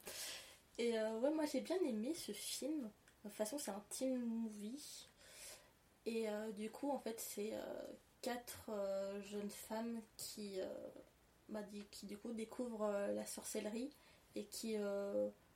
[0.77, 2.83] Et euh, ouais, moi j'ai bien aimé ce film.
[3.23, 5.07] De toute façon, c'est un teen movie.
[6.05, 6.25] Et
[6.55, 7.53] du coup, en fait, c'est
[8.23, 8.71] quatre
[9.29, 10.59] jeunes femmes qui,
[11.47, 11.59] bah,
[11.91, 13.91] qui du coup découvrent la sorcellerie
[14.33, 14.75] et qui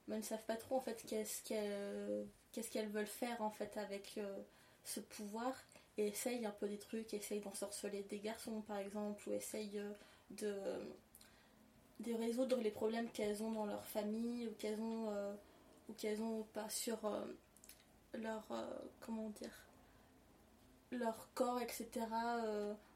[0.08, 3.49] euh, bah, ne savent pas trop en fait qu'est-ce qu'elles qu'est-ce qu'elles veulent faire en
[3.51, 4.41] fait avec euh,
[4.86, 5.53] ce pouvoir
[5.97, 9.91] et essayent un peu des trucs, essayent d'ensorceler des garçons par exemple ou essayent euh,
[10.32, 10.56] de
[12.01, 15.34] de résoudre les problèmes qu'elles ont dans leur famille ou qu'elles ont, euh,
[15.89, 16.97] ou qu'elles ont pas sur
[18.14, 18.43] leur.
[18.99, 19.51] comment dire
[20.91, 21.89] leur corps, etc.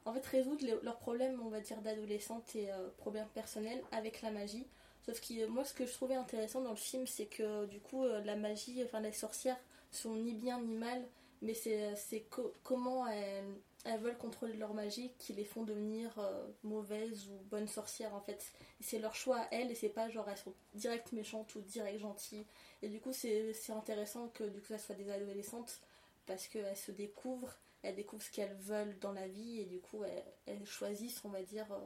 [0.06, 4.66] en fait, résoudre leurs problèmes, on va dire, d'adolescente et problèmes personnels avec la magie.
[5.06, 7.80] Sauf que euh, moi, ce que je trouvais intéressant dans le film, c'est que du
[7.80, 9.58] coup, euh, la magie, enfin, les sorcières
[9.90, 11.02] sont ni bien ni mal,
[11.42, 13.44] mais c'est co- comment elles,
[13.84, 18.20] elles veulent contrôler leur magie qui les font devenir euh, mauvaises ou bonnes sorcières en
[18.20, 18.52] fait.
[18.80, 22.46] C'est leur choix elles et c'est pas genre elles sont direct méchantes ou direct gentilles.
[22.82, 25.80] Et du coup, c'est intéressant que du coup, ça soit des adolescentes
[26.26, 30.04] parce qu'elles se découvrent, elles découvrent ce qu'elles veulent dans la vie et du coup,
[30.04, 31.78] elles, elles choisissent, on va dire, euh,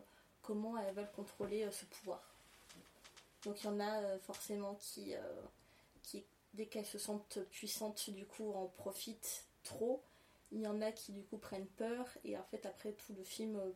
[0.43, 2.34] comment elles veulent contrôler euh, ce pouvoir.
[3.45, 5.21] Donc il y en a euh, forcément qui, euh,
[6.03, 6.25] qui,
[6.55, 10.03] dès qu'elles se sentent puissantes, du coup, en profitent trop.
[10.53, 12.07] Il y en a qui, du coup, prennent peur.
[12.25, 13.71] Et en fait, après, tout le film euh,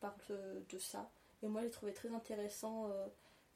[0.00, 1.10] parle de ça.
[1.42, 2.90] Et moi, j'ai trouvé très intéressant.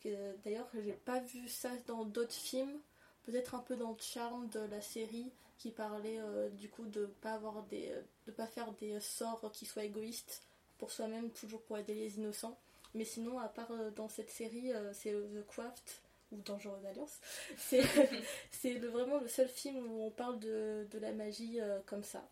[0.06, 2.78] euh, D'ailleurs, j'ai pas vu ça dans d'autres films.
[3.24, 7.32] Peut-être un peu dans le charme de la série qui parlait du coup de pas
[7.32, 7.90] avoir des
[8.26, 10.42] de pas faire des sorts qui soient égoïstes
[10.76, 12.58] pour soi-même toujours pour aider les innocents
[12.94, 16.84] mais sinon, à part euh, dans cette série, euh, c'est euh, The Craft ou Dangereuse
[16.86, 17.20] Alliance.
[17.58, 17.82] C'est
[18.50, 22.28] c'est le- vraiment le seul film où on parle de, de la magie comme ça.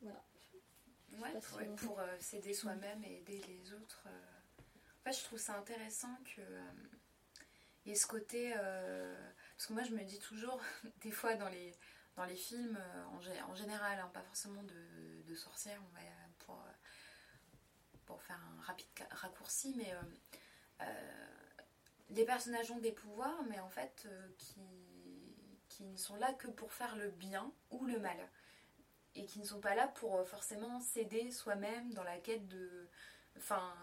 [0.00, 0.22] Voilà.
[1.18, 4.04] Ouais, si pour euh, s'aider soi-même et aider les autres.
[4.06, 4.62] euh.
[5.06, 6.62] En fait, je trouve ça intéressant que euh,
[7.84, 8.52] il y ait ce côté.
[8.54, 10.60] Parce que moi, je me dis toujours,
[11.02, 11.74] des fois dans les,
[12.16, 12.78] dans les films,
[13.12, 16.00] en, en général, hein, pas forcément de, de sorcières, on va,
[18.06, 20.84] pour faire un rapide raccourci, mais euh, euh,
[22.10, 24.60] les personnages ont des pouvoirs, mais en fait, euh, qui,
[25.68, 28.16] qui ne sont là que pour faire le bien ou le mal
[29.14, 32.88] et qui ne sont pas là pour forcément s'aider soi-même dans la quête de.
[33.36, 33.74] Enfin,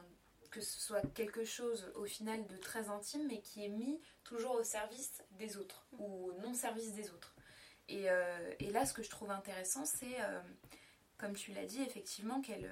[0.49, 4.51] que ce soit quelque chose au final de très intime, mais qui est mis toujours
[4.51, 7.33] au service des autres ou au non-service des autres.
[7.87, 8.07] Et,
[8.59, 10.17] et là, ce que je trouve intéressant, c'est,
[11.17, 12.69] comme tu l'as dit, effectivement, quelles,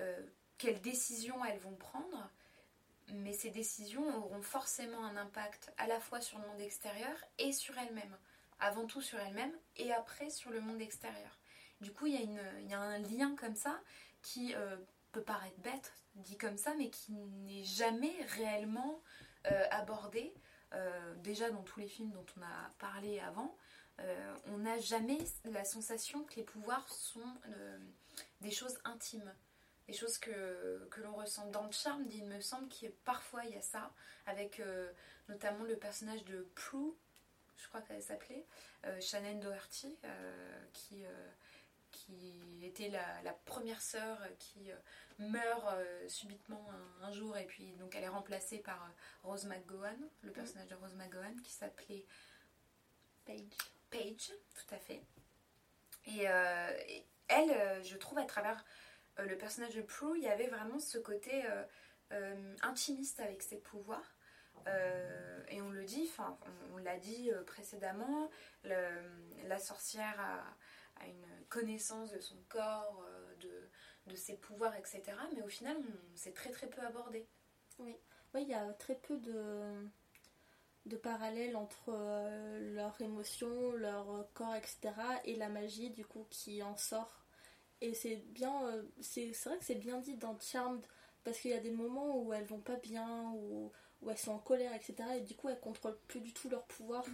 [0.00, 0.22] euh,
[0.58, 2.30] quelles décisions elles vont prendre.
[3.14, 7.52] Mais ces décisions auront forcément un impact à la fois sur le monde extérieur et
[7.52, 8.16] sur elles-mêmes.
[8.60, 11.38] Avant tout sur elles-mêmes et après sur le monde extérieur.
[11.80, 13.80] Du coup, il y, y a un lien comme ça
[14.22, 14.76] qui euh,
[15.12, 19.00] peut paraître bête, dit comme ça, mais qui n'est jamais réellement
[19.46, 20.34] euh, abordé.
[20.74, 23.56] Euh, déjà dans tous les films dont on a parlé avant,
[24.46, 27.26] on n'a jamais la sensation que les pouvoirs sont
[28.40, 29.34] des choses intimes,
[29.88, 31.46] des choses que, que l'on ressent.
[31.46, 33.90] Dans le charme, il me semble qu'il y a parfois il y a ça,
[34.26, 34.92] avec euh,
[35.28, 36.92] notamment le personnage de Prue,
[37.56, 38.44] je crois qu'elle s'appelait,
[38.84, 41.04] euh, Shannon Doherty, euh, qui,
[41.90, 44.70] qui était la, la première sœur qui
[45.18, 45.66] meurt
[46.06, 46.64] subitement
[47.00, 48.92] un, un jour et puis donc elle est remplacée par
[49.24, 52.04] Rose McGowan, le personnage de Rose McGowan qui s'appelait
[53.24, 53.48] Paige.
[53.90, 55.02] Paige, tout à fait.
[56.04, 58.62] Et, et elle, je trouve à travers
[59.24, 61.64] le personnage de Prue, il y avait vraiment ce côté euh,
[62.12, 64.16] euh, intimiste avec ses pouvoirs.
[64.66, 66.38] Euh, et on le dit, enfin,
[66.74, 68.30] on, l'a dit euh, précédemment,
[68.64, 73.68] la sorcière a, une connaissance de son corps, euh,
[74.06, 75.02] de, ses pouvoirs, etc.
[75.34, 77.28] Mais au final, on s'est très très peu abordé.
[77.78, 77.96] Oui,
[78.34, 79.86] il y a très peu de,
[80.86, 84.92] de parallèles entre euh, leurs émotions, leur euh, corps, etc.
[85.24, 87.26] et la magie, du coup, qui en sort.
[87.80, 90.84] Et c'est bien, euh, c'est c'est vrai que c'est bien dit dans Charmed,
[91.24, 93.70] parce qu'il y a des moments où elles vont pas bien, où,
[94.02, 94.94] où elles sont en colère, etc.
[95.16, 97.04] Et du coup, elles contrôlent plus du tout leur pouvoir.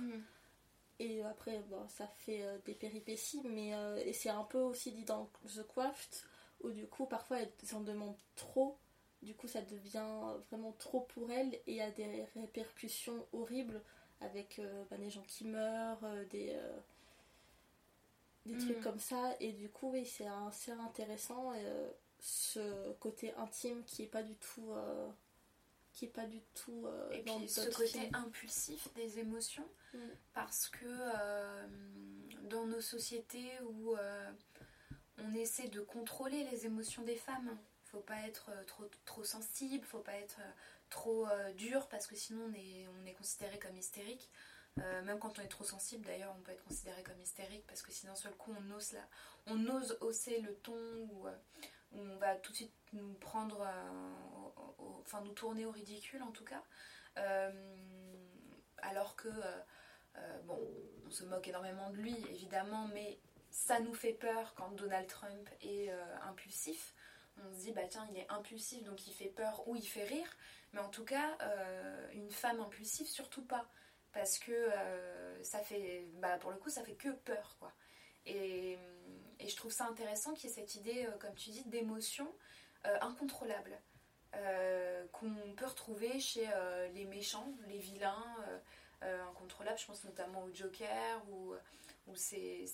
[1.00, 4.92] Et après, bon, ça fait euh, des péripéties, mais euh, et c'est un peu aussi
[4.92, 6.24] dit dans The Craft,
[6.60, 8.78] où du coup, parfois, elles en demandent trop.
[9.22, 10.06] Du coup, ça devient
[10.50, 13.82] vraiment trop pour elles et il y a des répercussions horribles
[14.20, 16.54] avec euh, ben, des gens qui meurent, des,
[18.46, 18.82] des trucs Mhm.
[18.82, 19.34] comme ça.
[19.40, 21.90] Et du coup, oui, c'est c'est intéressant euh,
[22.20, 24.72] ce côté intime qui est pas du tout.
[24.72, 25.10] euh,
[25.92, 28.14] qui est pas du tout euh, Et dans puis ce côté films.
[28.14, 29.98] impulsif des émotions, Mm.
[30.32, 30.88] parce que
[32.48, 33.94] dans nos sociétés où
[35.18, 40.00] on essaie de contrôler les émotions des femmes, faut pas être trop, trop sensible, faut
[40.00, 40.40] pas être
[40.90, 44.28] trop dur, parce que sinon on est, on est considéré comme hystérique.
[44.80, 47.82] Euh, même quand on est trop sensible, d'ailleurs, on peut être considéré comme hystérique parce
[47.82, 49.06] que si d'un seul coup on ose, la,
[49.46, 50.74] on ose hausser le ton
[51.10, 51.36] ou euh,
[51.92, 56.44] on va tout de suite nous prendre, euh, enfin nous tourner au ridicule en tout
[56.44, 56.62] cas.
[58.78, 59.28] Alors que,
[60.44, 60.58] bon,
[61.06, 63.20] on se moque énormément de lui évidemment, mais
[63.50, 65.90] ça nous fait peur quand Donald Trump est
[66.24, 66.92] impulsif.
[67.38, 70.04] on se dit bah tiens il est impulsif donc il fait peur ou il fait
[70.04, 70.28] rire
[70.72, 71.38] mais en tout cas
[72.12, 73.70] une femme impulsive surtout pas
[74.14, 74.70] parce que
[75.42, 77.72] ça fait bah pour le coup ça fait que peur quoi.
[78.26, 78.78] Et,
[79.40, 82.32] et je trouve ça intéressant qu'il y ait cette idée comme tu dis d'émotion
[83.00, 83.78] incontrôlable
[85.12, 86.48] qu'on peut retrouver chez
[86.94, 88.24] les méchants les vilains
[89.02, 89.78] incontrôlables.
[89.78, 91.54] Je pense notamment au Joker ou,
[92.06, 92.66] ou ces,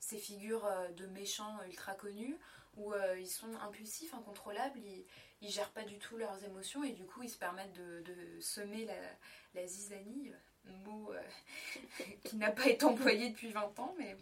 [0.00, 2.38] ces figures de méchants ultra connus
[2.76, 5.04] où euh, ils sont impulsifs, incontrôlables, ils,
[5.40, 8.84] ils gèrent pas du tout leurs émotions et du coup ils se permettent de, semer
[8.84, 8.94] la,
[9.54, 10.36] la, zizanie, euh,
[10.84, 11.22] mot euh,
[12.24, 14.16] qui n'a pas été employé depuis 20 ans, mais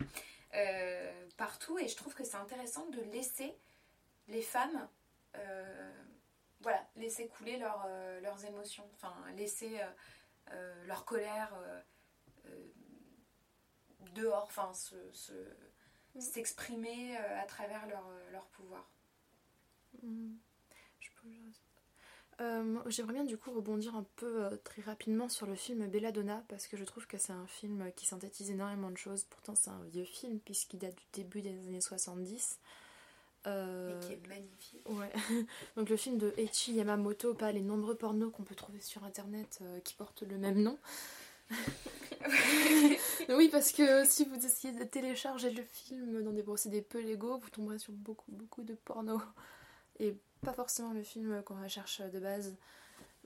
[1.36, 1.78] partout.
[1.78, 3.54] Et je trouve que c'est intéressant de laisser
[4.28, 4.88] les femmes,
[6.60, 9.80] voilà, laisser couler leurs émotions, enfin laisser
[10.86, 11.52] leur colère
[14.14, 15.34] dehors, enfin se
[16.14, 16.20] Mm.
[16.20, 18.90] s'exprimer euh, à travers leur, euh, leur pouvoir.
[20.02, 20.34] Mm.
[22.42, 26.66] Euh, j'aimerais bien du coup rebondir un peu très rapidement sur le film Belladonna parce
[26.66, 29.24] que je trouve que c'est un film qui synthétise énormément de choses.
[29.30, 32.58] Pourtant c'est un vieux film puisqu'il date du début des années 70.
[33.46, 34.00] Euh...
[34.00, 34.88] Et qui est magnifique.
[34.88, 35.12] Ouais.
[35.76, 39.60] Donc le film de Eiichi Yamamoto, pas les nombreux pornos qu'on peut trouver sur internet
[39.84, 40.78] qui portent le même nom.
[43.28, 47.38] oui, parce que si vous essayez de télécharger le film dans des procédés peu légaux,
[47.38, 49.20] vous tomberez sur beaucoup, beaucoup de porno.
[49.98, 52.54] Et pas forcément le film qu'on recherche de base.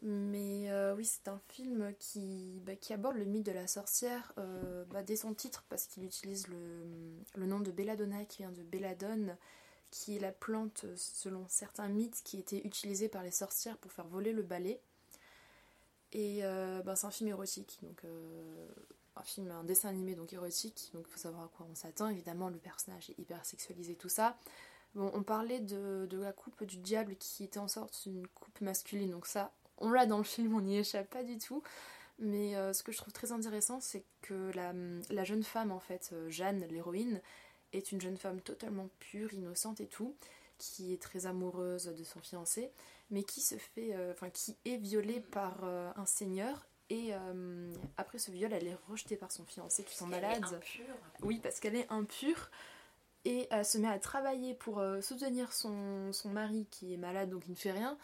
[0.02, 4.32] Mais euh, oui, c'est un film qui, bah, qui, aborde le mythe de la sorcière
[4.38, 8.62] euh, bah, dès son titre, parce qu'il utilise le, nom de Belladonna qui vient de
[8.62, 9.36] Belladone,
[9.90, 14.06] qui est la plante, selon certains mythes, qui était utilisée par les sorcières pour faire
[14.06, 14.80] voler le balai.
[16.12, 18.02] Et euh, ben, c'est un film érotique, donc
[19.16, 22.08] un film, un dessin animé donc érotique, donc il faut savoir à quoi on s'attend.
[22.08, 24.36] Évidemment, le personnage est hyper sexualisé, tout ça.
[24.96, 29.10] Bon, on parlait de, la coupe du diable qui était en sorte une coupe masculine,
[29.10, 31.62] donc ça, on l'a dans le film, on n'y échappe pas du tout.
[32.18, 34.72] Mais euh, ce que je trouve très intéressant, c'est que la,
[35.10, 37.20] la, jeune femme, en fait, Jeanne, l'héroïne,
[37.74, 40.16] est une jeune femme totalement pure, innocente et tout,
[40.58, 42.70] qui est très amoureuse de son fiancé,
[43.10, 46.66] mais qui se fait, euh, enfin qui est violée par euh, un seigneur.
[46.88, 50.44] Et euh, après ce viol, elle est rejetée par son fiancé qui sont malades.
[51.22, 52.50] Oui, parce qu'elle est impure.
[53.26, 57.42] Et elle se met à travailler pour soutenir son, son, mari qui est malade, donc
[57.46, 57.98] il ne fait rien.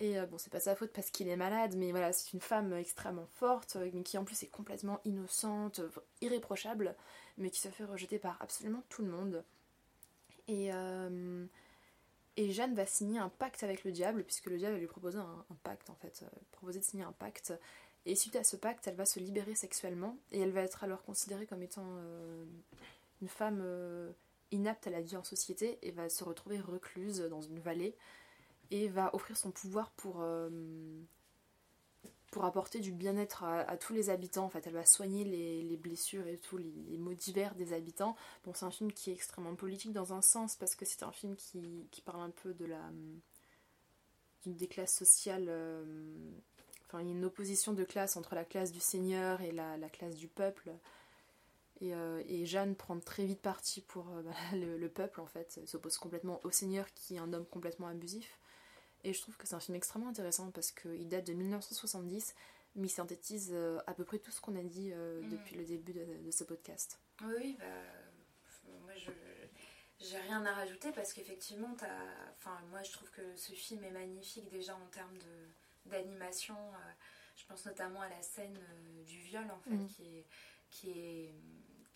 [0.00, 2.72] Et bon, c'est pas sa faute parce qu'il est malade, mais voilà, c'est une femme
[2.72, 5.80] extrêmement forte, mais qui en plus est complètement innocente,
[6.20, 6.96] irréprochable,
[7.36, 9.44] mais qui se fait rejeter par absolument tout le monde.
[10.48, 10.72] Et
[12.38, 15.18] et Jeanne va signer un pacte avec le diable, puisque le diable va lui proposer
[15.18, 17.52] un, pacte en fait, euh, proposer de signer un pacte.
[18.06, 21.02] Et suite à ce pacte, elle va se libérer sexuellement, et elle va être alors
[21.02, 22.44] considérée comme étant euh,
[23.20, 24.12] une femme euh,
[24.50, 27.96] inapte à la vie en société, et va se retrouver recluse dans une vallée,
[28.70, 30.22] et va offrir son pouvoir pour
[32.30, 34.44] pour apporter du bien-être à, tous les habitants.
[34.44, 38.16] En fait, elle va soigner les, blessures et tout, les, maux divers des habitants.
[38.44, 41.12] Bon, c'est un film qui est extrêmement politique dans un sens parce que c'est un
[41.12, 42.82] film qui, parle un peu de la
[44.46, 45.46] des classes sociales.
[45.48, 45.84] Euh,
[46.86, 50.72] enfin, une opposition de classe entre la classe du seigneur et la, classe du peuple.
[51.82, 55.58] Euh, et, Jeanne prend très vite parti pour euh, bah, le, le, peuple en fait.
[55.60, 58.38] Elle s'oppose complètement au seigneur qui est un homme complètement abusif.
[59.04, 62.34] Et je trouve que c'est un film extrêmement intéressant parce qu'il date de 1970,
[62.74, 65.28] mais il synthétise euh, à peu près tout ce qu'on a dit mm.
[65.28, 66.98] depuis le début de, ce podcast.
[67.24, 67.64] Oui, bah,
[68.82, 69.10] moi je
[70.00, 71.74] j'ai rien à rajouter parce qu'effectivement,
[72.36, 75.18] enfin, moi je trouve que ce film est magnifique déjà en termes
[75.86, 76.54] d'animation.
[77.34, 78.56] Je pense notamment à la scène
[79.04, 79.88] du viol en fait, mm.
[79.88, 80.26] qui est,
[80.70, 81.34] qui est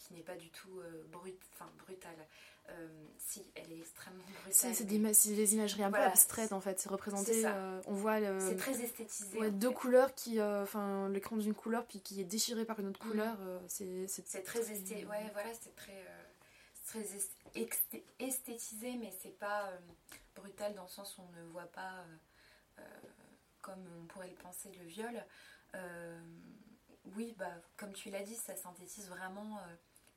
[0.02, 0.80] qui n'est pas du tout
[1.10, 2.26] brut, enfin, brutale.
[2.70, 2.88] Euh,
[3.18, 4.74] si, elle est extrêmement brutale.
[4.74, 7.44] C'est des, imageries un peu abstraites en fait, c'est représenté.
[7.44, 8.18] Euh, on voit.
[8.40, 9.38] c'est très esthétisé.
[9.38, 10.38] Ouais, deux couleurs qui.
[10.38, 13.10] Euh, enfin, l'écran d'une couleur puis qui est déchiré par une autre mm.
[13.10, 13.36] couleur.
[13.66, 15.04] c'est c'est très, esthé...
[15.06, 16.06] ouais, voilà, c'est très,
[16.86, 17.04] très
[18.20, 19.72] esthétisé, mais c'est pas
[20.36, 22.04] brutal dans le sens où on ne voit pas,
[23.60, 25.24] comme on pourrait le penser, le viol.
[27.16, 29.58] oui, bah, comme tu l'as dit, ça synthétise vraiment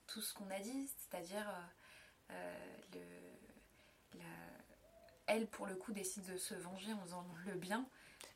[0.08, 1.48] tout ce qu'on a dit, c'est-à-dire
[2.32, 2.54] euh,
[2.94, 4.20] le,
[5.28, 7.88] elle, pour le coup, décide de se venger en faisant le bien.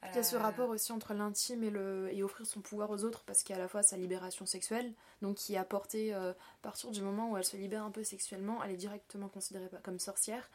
[0.04, 2.90] Il y a ce euh, rapport aussi entre l'intime et, le, et offrir son pouvoir
[2.90, 5.58] aux autres, parce qu'il y a à la fois sa libération sexuelle, donc qui est
[5.58, 8.78] apportée euh, à partir du moment où elle se libère un peu sexuellement, elle est
[8.78, 10.50] directement considérée comme sorcière.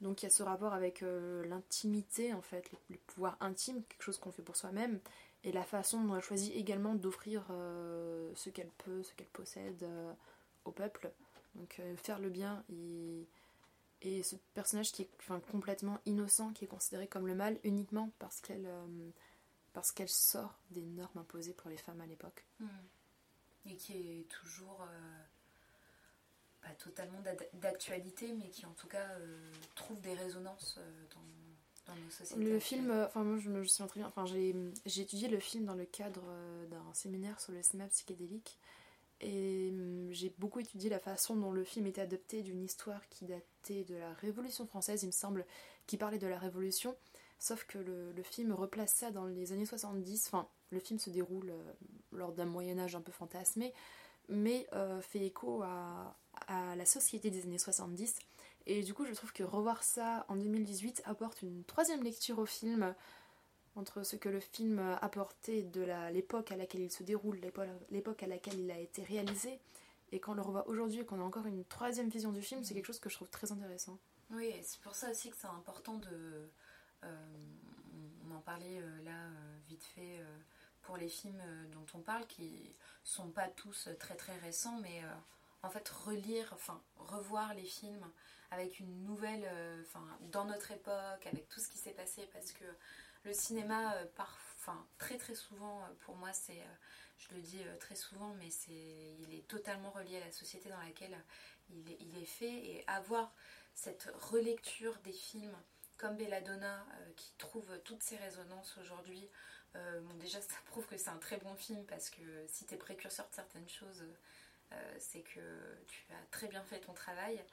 [0.00, 4.18] Donc il y a ce rapport avec l'intimité, en fait, le, pouvoir intime, quelque chose
[4.18, 5.00] qu'on fait pour soi-même,
[5.42, 9.84] et la façon dont elle choisit également d'offrir ce qu'elle peut, ce qu'elle possède
[10.68, 11.10] au peuple.
[11.54, 13.26] Donc euh, faire le bien et,
[14.02, 18.10] et ce personnage qui est enfin, complètement innocent, qui est considéré comme le mal uniquement
[18.18, 19.10] parce qu'elle euh,
[19.72, 22.44] parce qu'elle sort des normes imposées pour les femmes à l'époque.
[22.60, 22.66] Hmm.
[23.66, 25.22] Et qui est toujours euh,
[26.62, 27.22] pas totalement
[27.54, 32.42] d'actualité, mais qui en tout cas euh, trouve des résonances euh, dans, dans nos sociétés.
[32.42, 35.74] Le film, enfin moi je me souviens très bien, enfin j'ai étudié le film dans
[35.74, 36.24] le cadre
[36.70, 38.58] d'un séminaire sur le cinéma psychédélique
[39.20, 43.24] et hum, j'ai beaucoup étudié la façon dont le film était adapté d'une histoire qui
[43.24, 45.44] datait de la Révolution française, il me semble,
[45.86, 46.96] qui parlait de la Révolution,
[47.38, 51.50] sauf que le, film replace ça dans les années 70, enfin le film se déroule
[51.50, 51.72] euh,
[52.12, 53.72] lors d'un Moyen-Âge un peu fantasmé,
[54.28, 56.16] mais euh, fait écho à,
[56.46, 58.16] à la société des années 70
[58.68, 62.44] et du coup, je trouve que revoir ça en 2018 apporte une troisième lecture au
[62.44, 62.94] film
[63.78, 68.22] entre ce que le film apportait de l'époque à laquelle il se déroule, l'épo- l'époque
[68.22, 69.58] à laquelle il a été réalisé,
[70.12, 72.64] et quand on le revoit aujourd'hui et qu'on a encore une troisième vision du film,
[72.64, 73.98] c'est quelque chose que je trouve très intéressant.
[74.30, 76.50] Oui, c'est pour ça aussi que c'est important de.
[77.04, 77.26] euh,
[78.26, 80.38] on en parlait euh, là euh, vite fait euh,
[80.82, 82.74] pour les films dont on parle qui
[83.04, 85.02] sont pas tous très très récents, mais
[85.62, 88.06] en fait relire, enfin revoir les films
[88.50, 89.46] avec une nouvelle,
[89.82, 90.02] enfin
[90.32, 92.64] dans notre époque, avec tout ce qui s'est passé, parce que
[93.28, 94.06] le cinéma, euh,
[94.56, 96.76] enfin très très souvent euh, pour moi c'est, euh,
[97.18, 100.80] je le dis très souvent, mais c'est, il est totalement relié à la société dans
[100.80, 101.16] laquelle
[101.70, 103.34] il est, fait et avoir
[103.74, 105.56] cette relecture des films
[105.96, 109.28] comme Belladonna qui trouve toutes ces résonances aujourd'hui.
[110.20, 113.28] déjà, ça prouve que c'est un très bon film parce que si tu es précurseur
[113.28, 114.04] de certaines choses,
[115.00, 117.44] c'est que tu as très bien fait ton travail.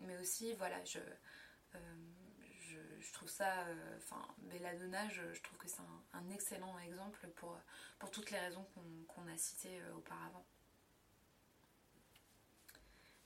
[0.00, 1.00] Mais aussi, voilà, je,
[3.02, 5.82] je, trouve ça, euh, enfin, Belladonna, je, je trouve que c'est
[6.12, 7.58] un, excellent exemple pour,
[7.98, 8.66] pour toutes les raisons
[9.08, 10.44] qu'on a citées euh, auparavant.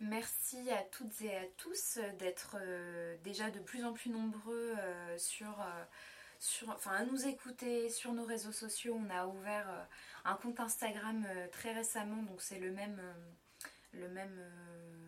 [0.01, 5.17] Merci à toutes et à tous d'être euh, déjà de plus en plus nombreux euh,
[5.17, 5.85] sur, euh,
[6.39, 8.95] sur, enfin, à nous écouter sur nos réseaux sociaux.
[9.01, 9.85] On a ouvert euh,
[10.27, 13.15] un compte Instagram euh, très récemment, donc c'est le même, euh,
[13.95, 15.06] le même euh,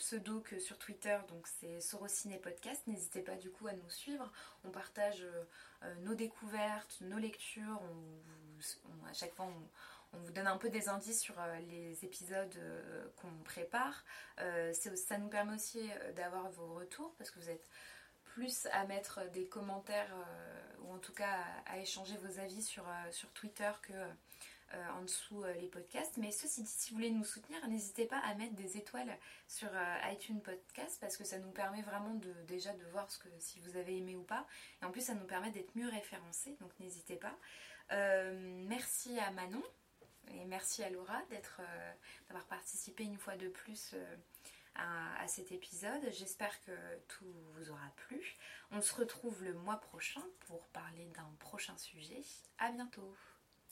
[0.00, 2.82] pseudo que sur Twitter, donc c'est Sorociné Podcast.
[2.86, 4.32] N'hésitez pas du coup à nous suivre.
[4.64, 5.44] On partage euh,
[5.82, 7.78] euh, nos découvertes, nos lectures.
[7.82, 9.46] On à chaque fois,
[10.12, 12.58] on, vous donne un peu des indices sur euh, les épisodes
[13.16, 14.04] qu'on prépare.
[14.38, 17.68] Ça nous permet aussi d'avoir vos retours parce que vous êtes
[18.24, 20.14] plus à mettre des commentaires
[20.80, 23.92] ou en tout cas à, échanger vos avis sur, sur Twitter que
[24.74, 26.16] euh, en dessous euh, les podcasts.
[26.16, 29.18] Mais ceci dit, si vous voulez nous soutenir, n'hésitez pas à mettre des étoiles
[29.48, 33.18] sur euh, iTunes Podcast parce que ça nous permet vraiment de déjà de voir ce
[33.18, 34.46] que si vous avez aimé ou pas.
[34.80, 37.36] Et en plus, ça nous permet d'être mieux référencés, donc n'hésitez pas.
[38.68, 39.64] Merci à Manon
[40.28, 41.60] et merci à Laura d'être,
[42.28, 43.96] d'avoir participé une fois de plus
[44.76, 46.00] à, à cet épisode.
[46.12, 46.70] J'espère que
[47.08, 48.36] tout vous aura plu.
[48.70, 52.22] On se retrouve le mois prochain pour parler d'un prochain sujet.
[52.58, 53.12] À bientôt.